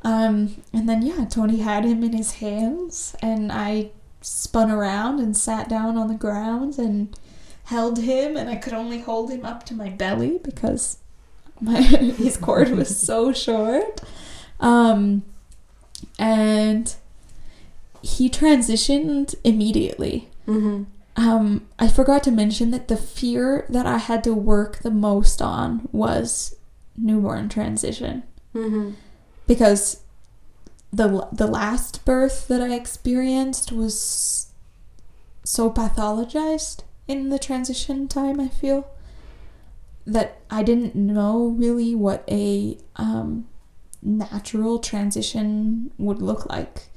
[0.04, 3.92] Um, and then yeah, Tony had him in his hands, and I
[4.22, 7.18] spun around and sat down on the ground and
[7.66, 10.98] held him, and I could only hold him up to my belly because
[11.62, 14.02] my his cord was so short.
[14.60, 15.24] Um,
[16.20, 16.94] and
[18.02, 20.30] he transitioned immediately.
[20.48, 20.84] Mm-hmm.
[21.16, 25.42] Um, I forgot to mention that the fear that I had to work the most
[25.42, 26.56] on was
[26.98, 28.24] newborn transition
[28.56, 28.92] Mm-hmm.
[29.48, 30.02] Because
[30.92, 34.48] the the last birth that I experienced was
[35.44, 38.40] so pathologized in the transition time.
[38.40, 38.88] I feel
[40.06, 43.48] that I didn't know really what a um,
[44.02, 46.90] natural transition would look like.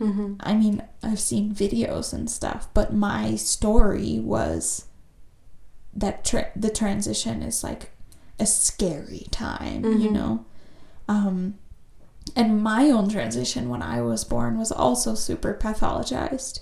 [0.00, 0.34] Mm-hmm.
[0.40, 4.86] I mean, I've seen videos and stuff, but my story was
[5.92, 7.90] that tra- the transition is like
[8.38, 10.12] a scary time, you Mhm.
[10.12, 10.44] know.
[11.08, 11.54] Um,
[12.36, 16.60] and my own transition when I was born was also super pathologized,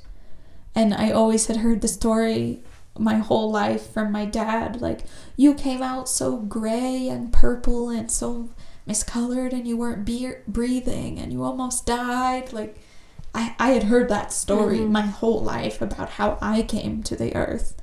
[0.74, 2.62] and I always had heard the story
[2.98, 5.04] my whole life from my dad, like
[5.36, 8.50] you came out so gray and purple and so
[8.88, 12.76] miscolored, and you weren't be- breathing, and you almost died, like.
[13.34, 14.88] I, I had heard that story Mhm.
[14.90, 17.74] my whole life about how I came to the earth.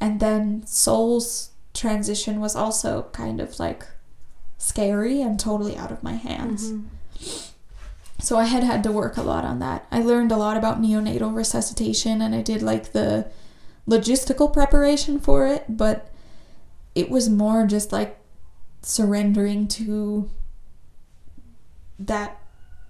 [0.00, 3.84] And then Sol's transition was also kind of like
[4.56, 6.70] scary and totally out of my hands.
[6.70, 6.86] Mm-hmm.
[8.20, 9.86] So I had had to work a lot on that.
[9.90, 13.30] I learned a lot about neonatal resuscitation and I did like the
[13.88, 16.10] logistical preparation for it, but
[16.94, 18.18] it was more just like
[18.82, 20.30] surrendering to
[21.98, 22.40] that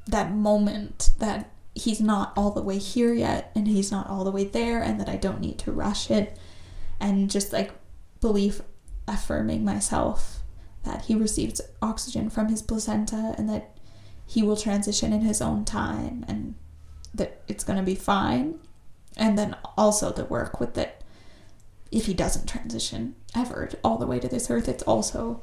[0.07, 4.31] that moment that he's not all the way here yet and he's not all the
[4.31, 6.37] way there and that I don't need to rush it
[6.99, 7.72] and just like
[8.20, 8.62] belief
[9.07, 10.39] affirming myself
[10.85, 13.78] that he receives oxygen from his placenta and that
[14.29, 16.55] he will transition in his own time and
[17.14, 18.61] that it's going to be fine.
[19.16, 21.03] And then also the work with that
[21.91, 25.43] if he doesn't transition ever all the way to this earth it's also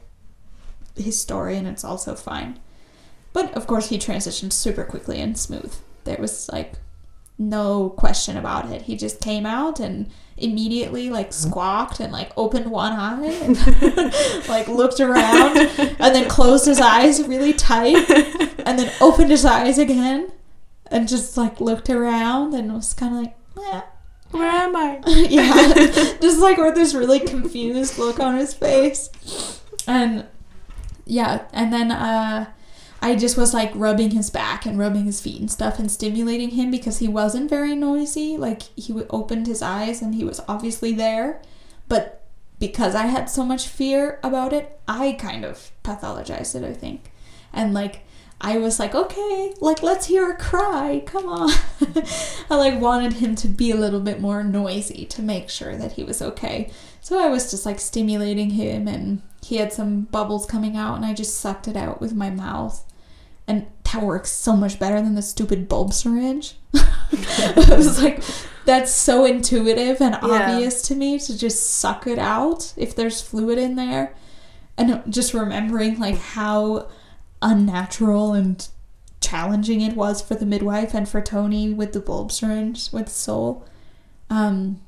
[0.96, 2.60] his story and it's also fine.
[3.34, 5.76] But of course he transitioned super quickly and smooth.
[6.04, 6.76] There was like
[7.40, 8.84] no question about it.
[8.84, 14.68] He just came out and immediately like squawked and like opened one eye and like
[14.68, 18.10] looked around and then closed his eyes really tight
[18.66, 20.30] and then opened his eyes again
[20.88, 23.82] and just like looked around and was kind of like, eh.
[24.32, 25.02] Where am I?
[25.30, 25.74] yeah,
[26.20, 29.10] just like with this really confused look on his face,
[29.88, 30.26] and
[31.06, 32.48] yeah, and then uh,
[33.06, 36.50] I just was like rubbing his back and rubbing his feet and stuff and stimulating
[36.50, 38.36] him because he wasn't very noisy.
[38.36, 41.40] Like he opened his eyes and he was obviously there,
[41.88, 42.24] but
[42.58, 46.64] because I had so much fear about it, I kind of pathologized it.
[46.64, 47.12] I think,
[47.54, 48.02] and like
[48.42, 51.04] I was like, okay, like let's hear a cry.
[51.06, 51.52] Come on.
[52.50, 55.92] I like wanted him to be a little bit more noisy to make sure that
[55.92, 56.72] he was okay.
[57.02, 61.06] So I was just like stimulating him and he had some bubbles coming out and
[61.06, 62.84] I just sucked it out with my mouth.
[63.48, 66.56] And that works so much better than the stupid bulb syringe.
[66.76, 68.24] I was like,
[68.66, 70.54] that's so intuitive and Yeah.
[70.54, 74.16] obvious to me to just suck it out if there's fluid in there.
[74.78, 76.90] And just remembering like how
[77.42, 78.68] unnatural and
[79.22, 83.66] challenging it was for the midwife and for Tony with the bulb syringe with Sol.
[84.30, 84.82] Um,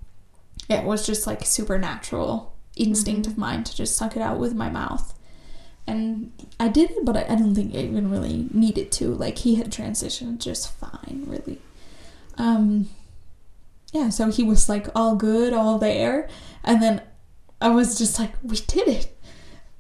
[0.68, 4.70] it was just like supernatural instinct of mine to just suck it out with my
[4.70, 5.14] mouth.
[5.88, 9.13] And I did it, but I, I don't think I even really needed to.
[9.13, 11.61] Like he had transitioned just fine, really.
[12.38, 12.89] Um,
[13.93, 16.27] yeah, so he was like all good, all there,
[16.63, 17.01] and then
[17.61, 19.17] I was just like, we did it,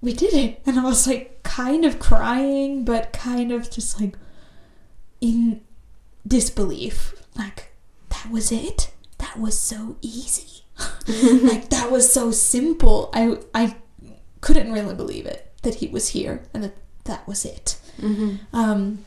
[0.01, 4.15] we did it, and I was like kind of crying, but kind of just like
[5.19, 5.61] in
[6.25, 7.73] disbelief, like
[8.09, 10.63] that was it, that was so easy,
[11.07, 13.09] like that was so simple.
[13.13, 13.75] I I
[14.39, 17.77] couldn't really believe it that he was here and that that was it.
[18.01, 18.35] Mm-hmm.
[18.55, 19.05] Um,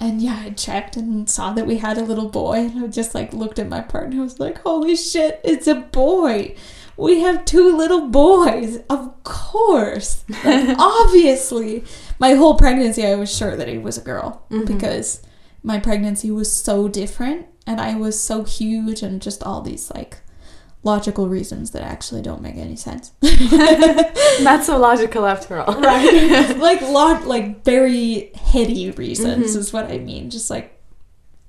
[0.00, 3.14] and yeah, I checked and saw that we had a little boy, and I just
[3.14, 4.20] like looked at my partner.
[4.20, 6.56] I was like, "Holy shit, it's a boy!
[6.96, 11.84] We have two little boys, of course, like, obviously."
[12.18, 14.66] My whole pregnancy, I was sure that it was a girl Mhm.
[14.66, 15.20] because
[15.62, 20.18] my pregnancy was so different, and I was so huge, and just all these like
[20.84, 23.12] logical reasons that actually don't make any sense.
[24.42, 25.80] Not so logical after all.
[25.80, 29.58] right like lot like very heady reasons Mhm.
[29.58, 30.70] is what i mean just like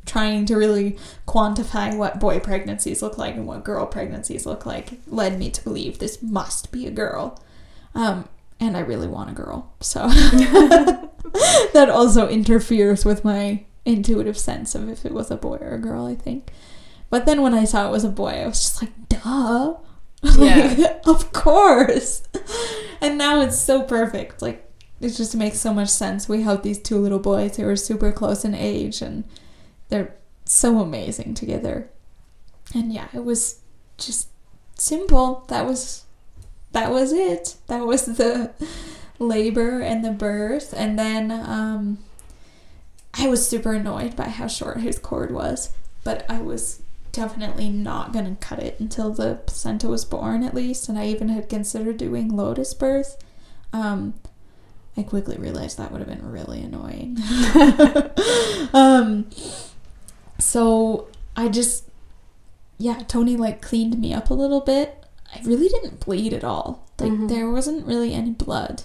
[0.05, 4.99] trying to really quantify what boy pregnancies look like and what girl pregnancies look like
[5.07, 7.39] led me to believe this must be a girl
[7.95, 8.27] um
[8.59, 10.07] and i really want a girl so
[11.73, 15.79] that also interferes with my intuitive sense of if it was a boy or a
[15.79, 16.51] girl i think
[17.09, 19.75] but then when i saw it was a boy i was just like duh.
[20.37, 22.23] Like, of course.
[22.99, 24.41] And now it's so perfect.
[24.41, 24.67] Like
[24.99, 26.27] it just makes so much sense.
[26.27, 29.23] We have these two little boys who are super close in age and
[29.89, 31.89] they're so amazing together.
[32.73, 33.61] And yeah it was
[33.99, 34.29] just
[34.73, 35.45] simple.
[35.49, 36.05] That was
[36.71, 37.55] that was it.
[37.67, 38.51] That was the
[39.19, 40.73] labor and the birth.
[40.75, 41.99] And then um
[43.17, 45.69] i was super annoyed by how short his cord was
[46.03, 46.81] but i was
[47.15, 51.29] definitely not gonna cut it until the placenta was born at least and i even
[51.29, 53.17] had considered doing lotus birth.
[53.73, 54.13] Um
[54.97, 57.17] i quickly realized that would have been really annoying.
[58.73, 59.29] Um
[60.39, 61.85] so i just
[62.77, 65.03] yeah tony like cleaned me up a little bit.
[65.33, 66.85] I really didn't bleed at all.
[66.99, 67.27] Like Mhm.
[67.29, 68.83] there wasn't really any blood.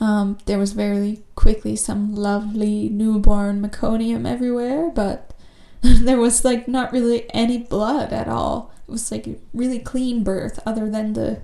[0.00, 5.32] Um there was very quickly some lovely newborn meconium everywhere but
[5.82, 8.72] there was like not really any blood at all.
[8.88, 11.40] It was like a really clean birth, other than the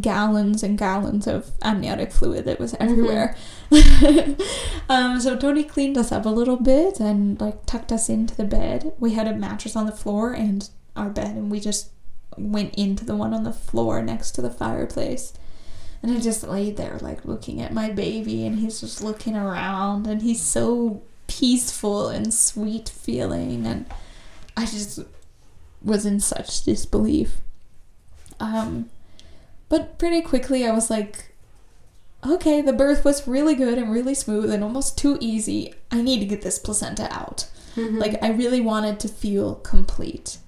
[0.00, 3.36] gallons and gallons of amniotic fluid that was everywhere.
[4.88, 8.44] um, so Tony cleaned us up a little bit and like tucked us into the
[8.44, 8.92] bed.
[8.98, 11.90] We had a mattress on the floor and our bed, and we just
[12.36, 15.32] went into the one on the floor next to the fireplace.
[16.02, 20.06] And I just laid there, like looking at my baby, and he's just looking around,
[20.06, 23.86] and he's so peaceful and sweet feeling and
[24.56, 25.00] I just
[25.82, 27.38] was in such disbelief.
[28.40, 28.90] Um
[29.68, 31.32] but pretty quickly I was like
[32.24, 35.72] okay, the birth was really good and really smooth and almost too easy.
[35.92, 37.46] I need to get this placenta out.
[37.76, 38.00] Mhm.
[38.00, 40.38] Like I really wanted to feel complete.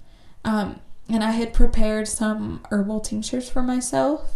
[0.45, 4.33] Um and I had prepared some herbal tinctures for myself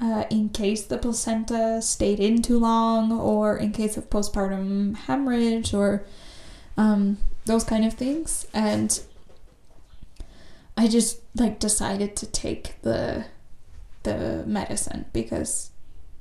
[0.00, 5.72] uh, in case the placenta stayed in too long or in case of postpartum hemorrhage
[5.74, 6.04] or
[6.76, 8.46] um, those kind of things.
[8.54, 9.00] And
[10.74, 13.24] i just like decided to take the
[14.04, 15.70] the medicine because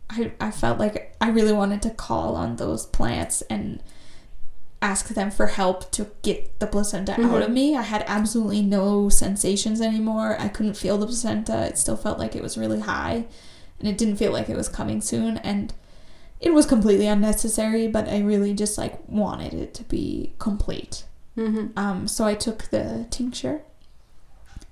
[0.09, 3.81] I, I felt like i really wanted to call on those plants and
[4.81, 7.53] ask them for help to get the placenta out of Mhm.
[7.53, 7.77] me.
[7.77, 10.35] I had absolutely no sensations anymore.
[10.39, 11.67] I couldn't feel the placenta.
[11.67, 13.25] It still felt like it was really high
[13.81, 15.73] and it didn't feel like it was coming soon and
[16.39, 21.03] it was completely unnecessary but i really just like wanted it to be complete
[21.37, 21.77] Mm-hmm.
[21.77, 23.61] Um, so I took the tincture,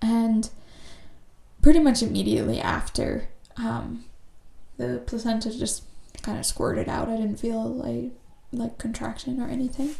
[0.01, 0.49] and
[1.61, 4.05] pretty much immediately after, um,
[4.77, 5.83] the placenta just
[6.21, 7.07] kind of squirted out.
[7.07, 8.11] I didn't feel like
[8.51, 9.95] like contraction or anything.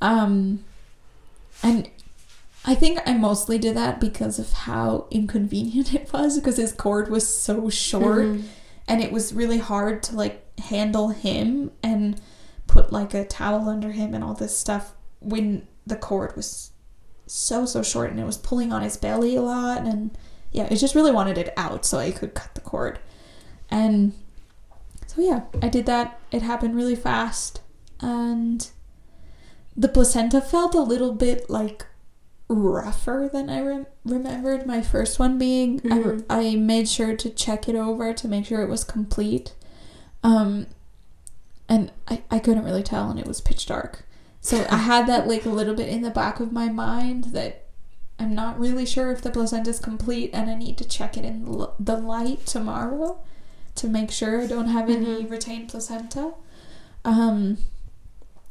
[0.00, 0.64] Um,
[1.62, 1.88] and
[2.66, 7.08] I think I mostly did that because of how inconvenient it was because his cord
[7.08, 8.46] was so short Mm-hmm.
[8.88, 12.20] and it was really hard to like handle him and
[12.66, 16.72] put like a towel under him and all this stuff when the cord was
[17.26, 20.16] so so short and it was pulling on his belly a lot and
[20.52, 22.98] yeah it just really wanted it out so i could cut the cord
[23.70, 24.12] and
[25.06, 27.60] so yeah i did that it happened really fast
[28.00, 28.70] and
[29.76, 31.86] the placenta felt a little bit like
[32.48, 35.80] rougher than I rem- remembered my first one being.
[35.80, 36.24] Mhm.
[36.30, 39.54] I, I made sure to check it over to make sure it was complete.
[40.22, 40.66] Um,
[41.68, 44.04] and I, I couldn't really tell, and it was pitch dark.
[44.40, 47.64] So I had that like a little bit in the back of my mind that
[48.18, 51.24] I'm not really sure if the placenta is complete, and I need to check it
[51.24, 53.18] in l- the light tomorrow
[53.74, 55.30] to make sure I don't have any Mhm.
[55.30, 56.32] retained placenta.
[57.04, 57.58] Um,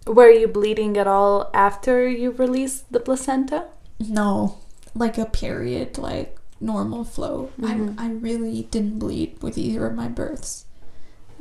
[0.05, 3.65] Were you bleeding at all after you released the placenta?
[3.99, 4.57] No,
[4.93, 7.51] like a period, like normal flow.
[7.59, 7.95] Mhm.
[7.99, 10.65] I I really didn't bleed with either of my births,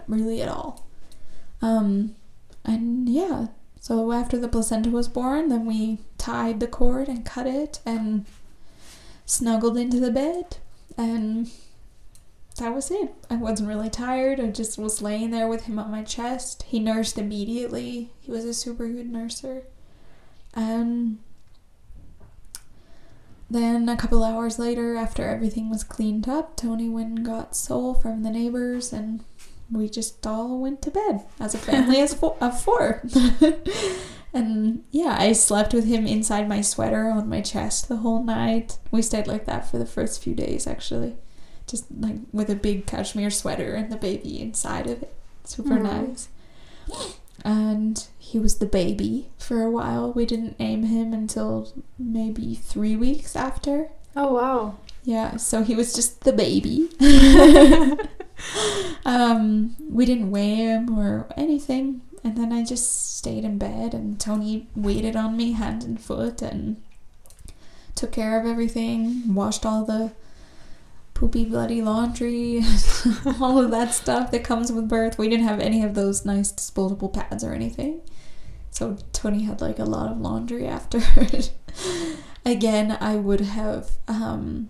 [0.08, 0.84] really at all.
[1.62, 2.14] Um,
[2.64, 3.48] and yeah,
[3.80, 8.24] so after the placenta was born, then we tied the cord and cut it and
[9.26, 10.58] snuggled into the bed,
[10.96, 11.50] and
[12.56, 13.14] that was it.
[13.30, 14.38] I wasn't really tired.
[14.40, 16.64] I just was laying there with him on my chest.
[16.64, 18.10] He nursed immediately.
[18.20, 19.62] He was a super good nurser,
[20.54, 21.18] and
[23.50, 27.94] then a couple hours later, after everything was cleaned up, Tony went and got Sol
[27.94, 29.22] from the neighbors, and
[29.70, 33.02] we just all went to bed as a family as fo- of four.
[34.32, 38.78] and yeah, I slept with him inside my sweater on my chest the whole night.
[38.90, 41.16] We stayed like that for the first few days, actually,
[41.66, 45.14] just like with a big cashmere sweater and the baby inside of it.
[45.44, 45.82] Super Mhm.
[46.08, 46.28] nice.
[47.44, 50.12] And he was the baby for a while.
[50.12, 53.90] We didn't name him until maybe three weeks after.
[54.16, 54.74] Oh wow.
[55.04, 56.88] Yeah, so he was just the baby.
[59.06, 62.00] um, we didn't weigh him or anything.
[62.24, 66.42] And then I just stayed in bed, and Tony waited on me hand and foot
[66.42, 66.82] and
[67.94, 70.10] took care of everything, washed all the
[71.14, 72.62] poopy, bloody laundry,
[73.40, 75.18] all of that stuff that comes with birth.
[75.18, 78.00] We didn't have any of those nice disposable pads or anything.
[78.74, 81.00] So Tony had like a lot of laundry after.
[82.44, 84.68] Again, I would have um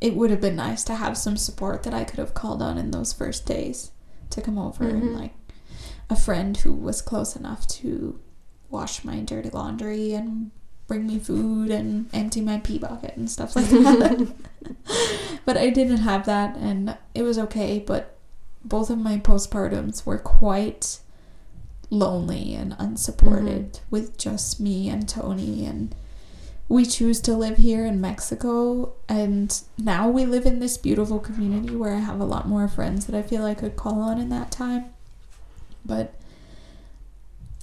[0.00, 2.76] it would have been nice to have some support that I could have called on
[2.76, 3.92] in those first days
[4.28, 4.90] to come over Mhm.
[4.92, 5.34] and like
[6.10, 8.20] a friend who was close enough to
[8.68, 10.50] wash my dirty laundry and
[10.86, 14.28] bring me food and empty my pee bucket and stuff like that.
[15.46, 18.18] but I didn't have that and it was okay, but
[18.62, 20.98] both of my postpartums were quite
[21.90, 25.94] lonely and unsupported with just me and Tony and
[26.68, 31.76] we choose to live here in Mexico and now we live in this beautiful community
[31.76, 34.30] where I have a lot more friends that I feel I could call on in
[34.30, 34.86] that time.
[35.84, 36.14] But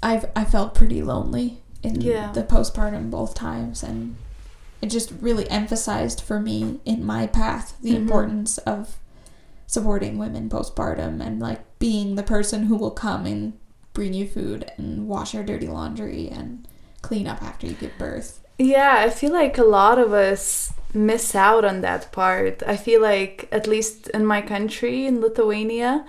[0.02, 2.32] I've I felt pretty lonely in Yeah.
[2.32, 4.16] the postpartum both times and
[4.82, 7.98] it just really emphasized for me in my path the Mhm.
[7.98, 8.98] importance of
[9.68, 13.54] supporting women postpartum and like being the person who will come and
[13.94, 16.68] bring you food and wash your dirty laundry and
[17.02, 18.40] clean up after you give birth.
[18.58, 22.62] Yeah, I feel like a lot of us miss out on that part.
[22.66, 26.06] I feel like, at least in my country, in Lithuania,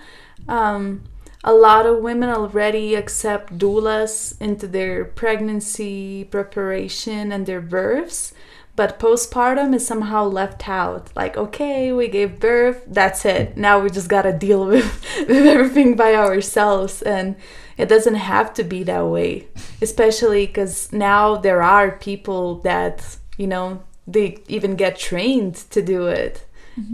[0.47, 1.03] um,
[1.43, 8.33] a lot of women already accept doulas into their pregnancy preparation and their births.
[8.75, 11.09] But postpartum is somehow left out.
[11.15, 13.55] Like, okay, we gave birth, that's it.
[13.55, 14.85] Now we just gotta deal with,
[15.27, 17.01] with everything by ourselves.
[17.01, 17.35] And
[17.77, 19.47] it doesn't have to be that way
[19.81, 26.07] especially because now there are people that you know they even get trained to do
[26.07, 26.45] it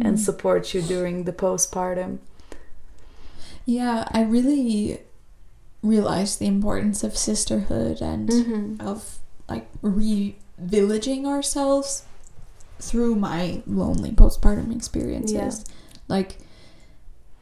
[0.02, 2.20] and support you during the postpartum
[3.66, 5.00] Yeah, I really
[5.82, 8.88] realized the importance of sisterhood and mm-hmm.
[8.88, 12.04] of like re-villaging ourselves
[12.80, 15.66] through my lonely postpartum experiences.
[15.68, 15.76] Yeah.
[16.08, 16.38] Like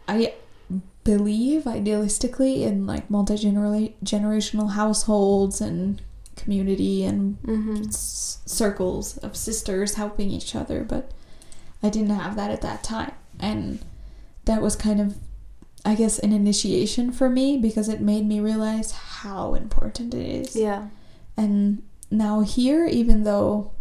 [0.08, 0.34] I
[1.04, 6.02] believe idealistically in like multi-generational households and
[6.36, 7.88] community and Mm-hmm.
[7.88, 11.12] s- circles of sisters helping each other, but
[11.84, 13.14] I didn't have that at that time.
[13.40, 13.80] And
[14.46, 15.18] that was kind of,
[15.86, 20.56] I guess, an initiation for me because it made me realize how important it is.
[20.56, 20.88] yeah
[21.38, 23.72] And now here, even though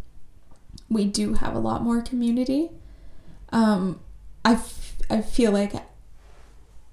[0.89, 2.71] we do have a lot more community,
[3.51, 4.01] um,
[4.45, 5.75] I, f- I feel like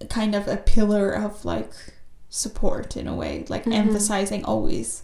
[0.09, 1.72] kind of a pillar of like
[2.30, 3.73] support in a way, like Mhm.
[3.73, 5.03] emphasizing always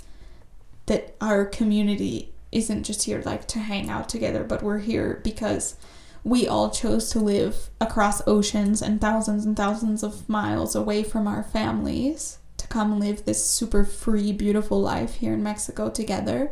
[0.87, 5.75] that our community isn't just here like to hang out together, but we're here because
[6.23, 11.27] we all chose to live across oceans and thousands and thousands of miles away from
[11.27, 16.51] our families to come live this super free, beautiful life here in Mexico together.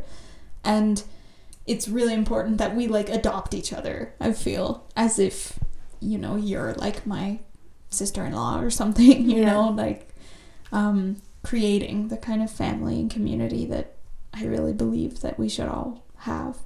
[0.63, 1.03] And
[1.67, 5.59] it's really important that we like adopt each other, I feel, as if,
[5.99, 7.39] you know, you're like my
[7.89, 9.53] sister in law or something, you Yeah.
[9.53, 10.09] know, like
[10.71, 13.93] um, creating the kind of family and community that
[14.33, 16.57] I really believe that we should all have.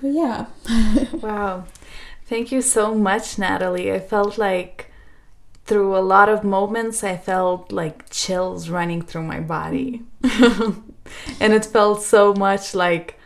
[0.00, 0.46] But yeah.
[1.22, 1.64] Wow.
[2.26, 3.92] Thank you so much, Natalie.
[3.92, 4.90] I felt like
[5.66, 10.02] through a lot of moments, I felt like chills running through my body.
[11.40, 13.18] and it felt so much like,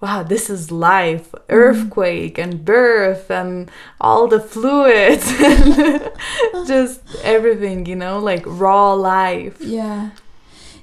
[0.00, 6.10] wow, this is life earthquake and birth and all the fluids and
[6.66, 9.60] just everything, you know, like raw life.
[9.60, 10.10] Yeah.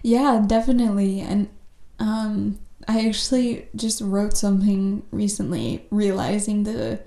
[0.01, 1.19] Yeah, definitely.
[1.21, 1.49] And
[1.99, 6.99] um I actually just wrote something recently realizing the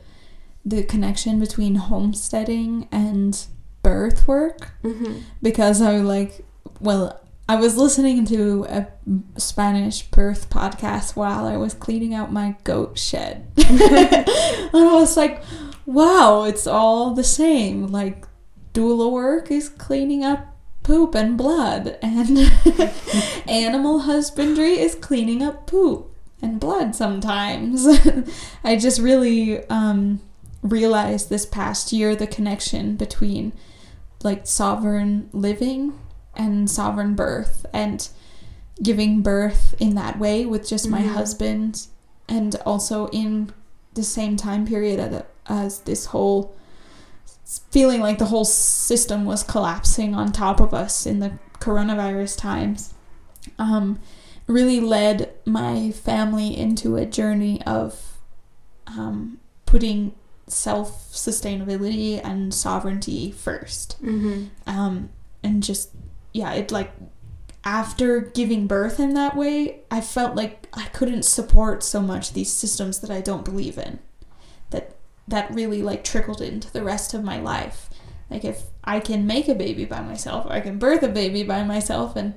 [0.64, 3.44] the connection between homesteading and
[3.82, 6.44] birth work hmm because I was like
[6.80, 8.86] well I was listening to a
[9.38, 13.46] Spanish birth podcast while I was cleaning out my goat shed.
[13.58, 13.66] and
[14.72, 15.42] I was like,
[15.84, 17.88] wow, it's all the same.
[17.88, 18.26] Like
[18.72, 22.38] doula work is cleaning up poop and blood and
[23.48, 27.86] animal husbandry is cleaning up poop and blood sometimes.
[28.64, 30.20] I just really um,
[30.62, 33.52] realized this past year the connection between
[34.22, 35.98] like sovereign living
[36.36, 38.08] and sovereign birth and
[38.82, 41.12] giving birth in that way with just my Mhm.
[41.14, 41.86] husband
[42.28, 43.52] and also in
[43.94, 46.52] the same time period as, as this whole
[47.70, 52.94] feeling like the whole system was collapsing on top of us in the coronavirus times
[53.58, 53.98] um,
[54.46, 58.18] really led my family into a journey of
[58.86, 60.12] um, putting
[60.46, 65.08] self sustainability and sovereignty first hmm um,
[65.42, 65.90] and just
[66.34, 66.92] yeah it like
[67.64, 72.52] after giving birth in that way i felt like i couldn't support so much these
[72.52, 73.98] systems that i don't believe in.
[74.70, 74.96] That
[75.26, 77.88] that really like trickled into the rest of my life.
[78.30, 81.42] Like if i can make a baby by myself or i can birth a baby
[81.44, 82.34] by myself and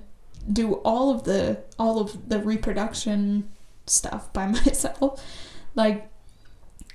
[0.51, 3.49] do all of the all of the reproduction
[3.85, 5.21] stuff by myself.
[5.75, 6.09] Like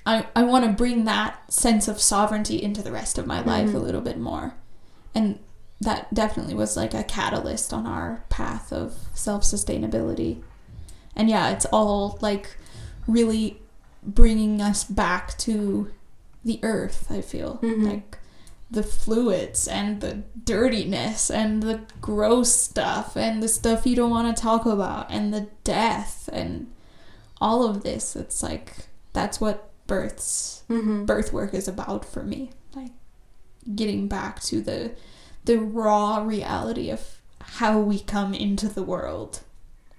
[0.07, 3.71] i i want to bring that sense of sovereignty into the rest of my life
[3.71, 3.83] a Mhm.
[3.83, 4.55] little bit more.
[5.15, 5.39] And
[5.83, 10.43] that definitely was like a catalyst on our path of self sustainability.
[11.17, 12.57] And yeah, it's all like
[13.07, 13.61] really
[14.03, 15.91] bringing us back to
[16.45, 17.59] the earth, I feel.
[17.63, 17.85] Mhm.
[17.87, 18.19] Like
[18.71, 24.35] the fluids and the dirtiness and the gross stuff and the stuff you don't want
[24.35, 26.73] to talk about and the death and
[27.41, 28.17] all of this.
[28.17, 32.93] It's like that's what births hmm birth work is about for me like
[33.75, 34.93] getting back to the
[35.45, 39.41] the raw reality of how we come into the world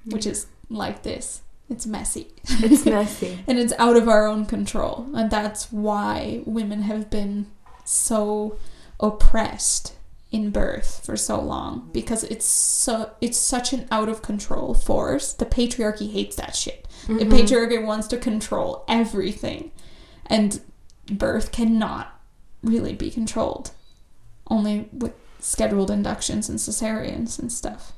[0.05, 1.41] which is like this.
[1.69, 2.27] It's messy.
[2.45, 3.39] It's messy.
[3.47, 5.07] and it's out of our own control.
[5.15, 7.47] And that's why women have been
[7.85, 8.57] so
[8.99, 9.95] oppressed
[10.31, 11.89] in birth for so long.
[11.93, 15.31] Because it's so it's such an out of control force.
[15.33, 16.85] The patriarchy hates that shit.
[17.07, 17.31] The Mhm.
[17.31, 19.71] patriarchy wants to control everything.
[20.25, 20.59] And
[21.07, 22.19] birth cannot
[22.61, 23.71] really be controlled.
[24.47, 25.13] Only with
[25.43, 27.91] scheduled inductions and cesareans and stuff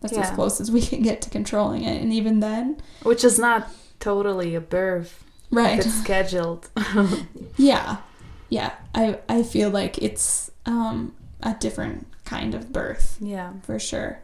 [0.00, 3.38] that's as close as we can get to controlling it and even then Which is
[3.38, 3.68] not
[4.00, 5.24] totally a birth.
[5.50, 6.68] right it's scheduled.
[7.56, 7.96] Yeah,
[8.48, 8.72] yeah.
[8.94, 13.52] I I feel like it's um a different kind of birth yeah.
[13.62, 14.20] for sure,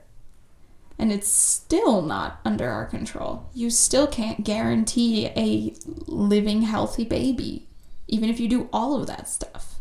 [0.98, 3.48] and it's still not under our control.
[3.54, 5.74] You still can't guarantee a
[6.06, 7.66] living healthy baby,
[8.06, 9.76] even if you do all of that stuff.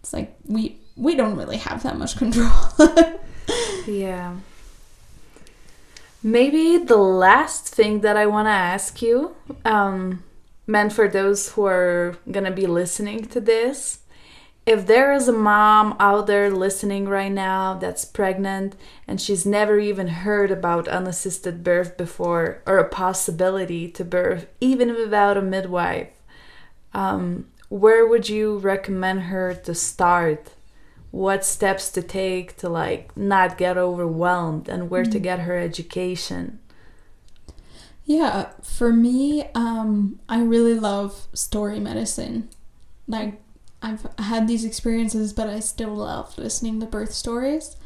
[0.00, 2.50] It's like we we don't really have that much control.
[3.86, 4.36] Yeah.
[6.22, 10.24] Maybe the last thing that I want to ask you, um,
[10.66, 14.00] meant for those who are gonna be listening to this,
[14.64, 18.74] if there is a mom out there listening right now that's pregnant
[19.06, 24.92] and she's never even heard about unassisted birth before or a possibility to birth, even
[24.94, 26.08] without a midwife,
[26.92, 30.55] um, where would you recommend her to start
[31.10, 35.22] what steps to take to like not get overwhelmed and where to Mm.
[35.22, 36.58] get her education.
[38.04, 42.48] Yeah, for me, um, I really love story medicine.
[43.08, 43.40] Like,
[43.82, 47.76] I've had these experiences, but I still love listening to birth stories.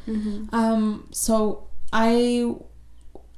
[0.53, 2.55] Um, so I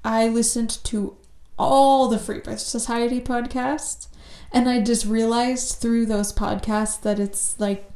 [0.06, 1.16] I listened to
[1.58, 4.08] all the Free Birth Society podcasts,
[4.52, 7.90] and I just realized through those podcasts that it's like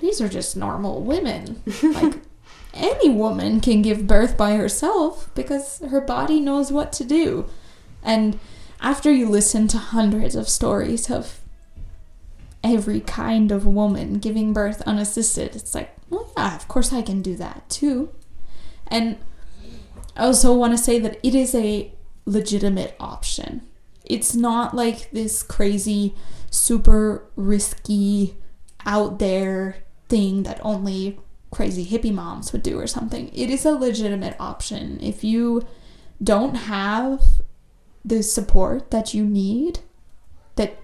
[0.00, 1.62] these are just normal women.
[1.82, 2.16] like
[2.74, 7.46] any woman can give birth by herself because her body knows what to do.
[8.02, 8.38] And
[8.80, 11.40] after you listen to hundreds of stories of
[12.64, 17.22] every kind of woman giving birth unassisted, it's like, well, yeah, of course I can
[17.22, 18.10] do that too.
[18.86, 19.18] And
[20.16, 21.92] I also want to say that it is a
[22.24, 23.62] legitimate option.
[24.04, 26.14] It's not like this crazy,
[26.50, 28.36] super risky,
[28.86, 29.76] out there
[30.10, 31.18] thing that only
[31.50, 33.30] crazy hippie moms would do or something.
[33.32, 34.98] It is a legitimate option.
[35.00, 35.66] If you
[36.22, 37.22] don't have
[38.04, 39.80] the support that you need,
[40.56, 40.76] that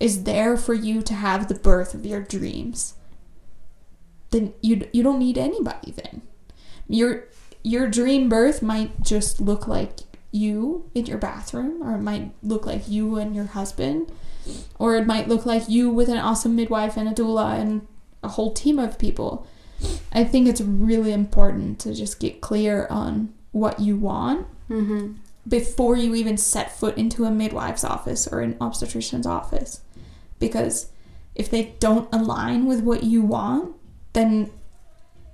[0.00, 2.94] is there for you to have the birth of your dreams,
[4.30, 6.22] then you you don't need anybody then.
[6.88, 7.24] Your
[7.62, 10.00] your dream birth might just look like
[10.30, 14.12] you in your bathroom or it might look like you and your husband
[14.78, 17.86] or it might look like you with an awesome midwife and a doula and
[18.22, 19.46] a whole team of people.
[20.12, 25.12] I think it's really important to just get clear on what you want Mm-hmm.
[25.48, 29.80] before you even set foot into a midwife's office or an obstetrician's office.
[30.38, 30.90] Because
[31.34, 33.74] if they don't align with what you want,
[34.12, 34.50] then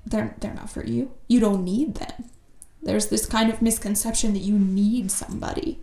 [0.07, 1.11] they're they're not for you.
[1.27, 2.27] You don't need them.
[2.81, 5.81] There's this kind of misconception that you need somebody,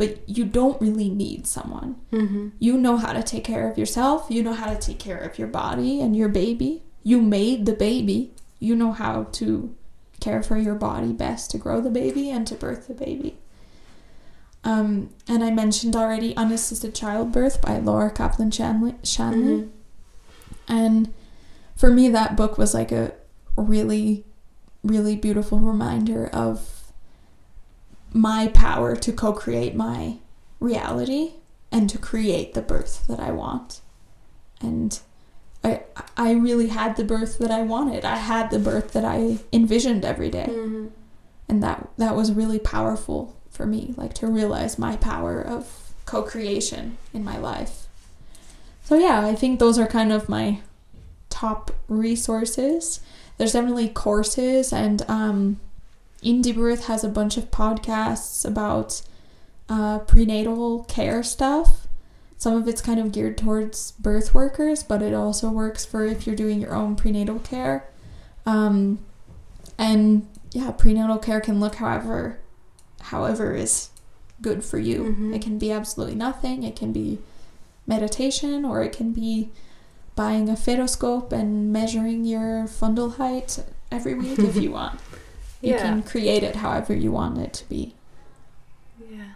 [0.00, 1.96] but you don't really need someone.
[2.10, 2.48] Mm-hmm.
[2.58, 5.38] You know how to take care of yourself, you know how to take care of
[5.38, 6.82] your body and your baby.
[7.02, 8.32] You made the baby.
[8.60, 9.74] You know how to
[10.18, 13.36] care for your body best to grow the baby and to birth the baby.
[14.64, 18.94] Um, and I mentioned already Unassisted Childbirth by Laura Kaplan Shanley.
[19.02, 19.64] Shanley.
[19.64, 19.68] Mhm.
[20.66, 21.12] And
[21.76, 23.12] for me, that book was like a
[23.54, 24.24] really,
[24.82, 26.79] really beautiful reminder of
[28.12, 30.16] my power to co create my
[30.58, 31.34] reality
[31.72, 33.80] and to create the birth that I want.
[34.60, 34.98] And
[35.62, 35.82] I,
[36.16, 38.04] I really had the birth that I wanted.
[38.04, 40.86] I had the birth that I envisioned every day Mm-hmm.
[41.48, 46.96] and that that was really powerful for me like to realize my power of co-creation
[47.12, 47.86] in my life
[48.82, 50.60] so yeah i think those are kind of my
[51.28, 53.00] top resources
[53.36, 55.60] there's definitely courses and um
[56.22, 59.02] indie birth has a bunch of podcasts about
[59.68, 61.86] uh, prenatal care stuff.
[62.36, 66.26] Some of it's kind of geared towards birth workers but it also works for if
[66.26, 67.88] you're doing your own prenatal care.
[68.46, 68.98] Um,
[69.78, 72.38] and yeah prenatal care can look however
[73.00, 73.90] however is
[74.42, 75.14] good for you.
[75.18, 75.34] Mhm.
[75.34, 76.62] it can be absolutely nothing.
[76.62, 77.18] It can be
[77.86, 79.50] meditation or it can be
[80.16, 83.58] buying a fetoscope and measuring your fundal height
[83.90, 84.98] every week if you want
[85.60, 85.78] you Yeah.
[85.82, 87.94] can create it however you want it to be
[89.10, 89.32] Yeah.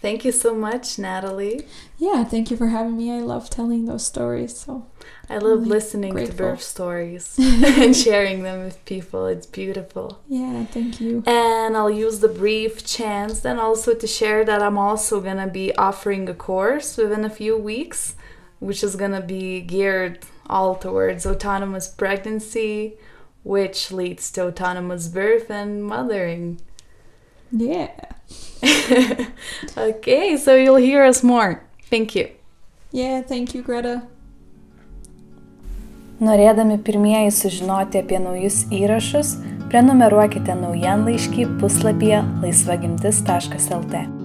[0.00, 1.66] Thank you so much, Natalie.
[1.98, 4.84] yeah thank you for having me i love telling those stories so
[5.30, 6.36] I love Really listening grateful.
[6.36, 9.26] to birth stories and sharing them with people.
[9.26, 10.20] It's beautiful.
[10.28, 14.76] yeah thank you And I'll use the brief chance then also to share that I'm
[14.76, 18.16] also going to be offering a course within a few weeks,
[18.60, 22.98] which is going to be geared all towards autonomous pregnancy,
[23.44, 26.60] which leads to autonomous birth and mothering.
[27.52, 27.92] yeah
[29.76, 31.62] okay, so you'll hear us more.
[31.90, 32.28] Thank you.
[32.90, 34.02] yeah thank you greta
[36.24, 39.34] Norėdami pirmieji sužinoti apie naujus įrašus,
[39.68, 44.23] prenumeruokite naujienlaiškį puslapyje laisvagimtis.lt.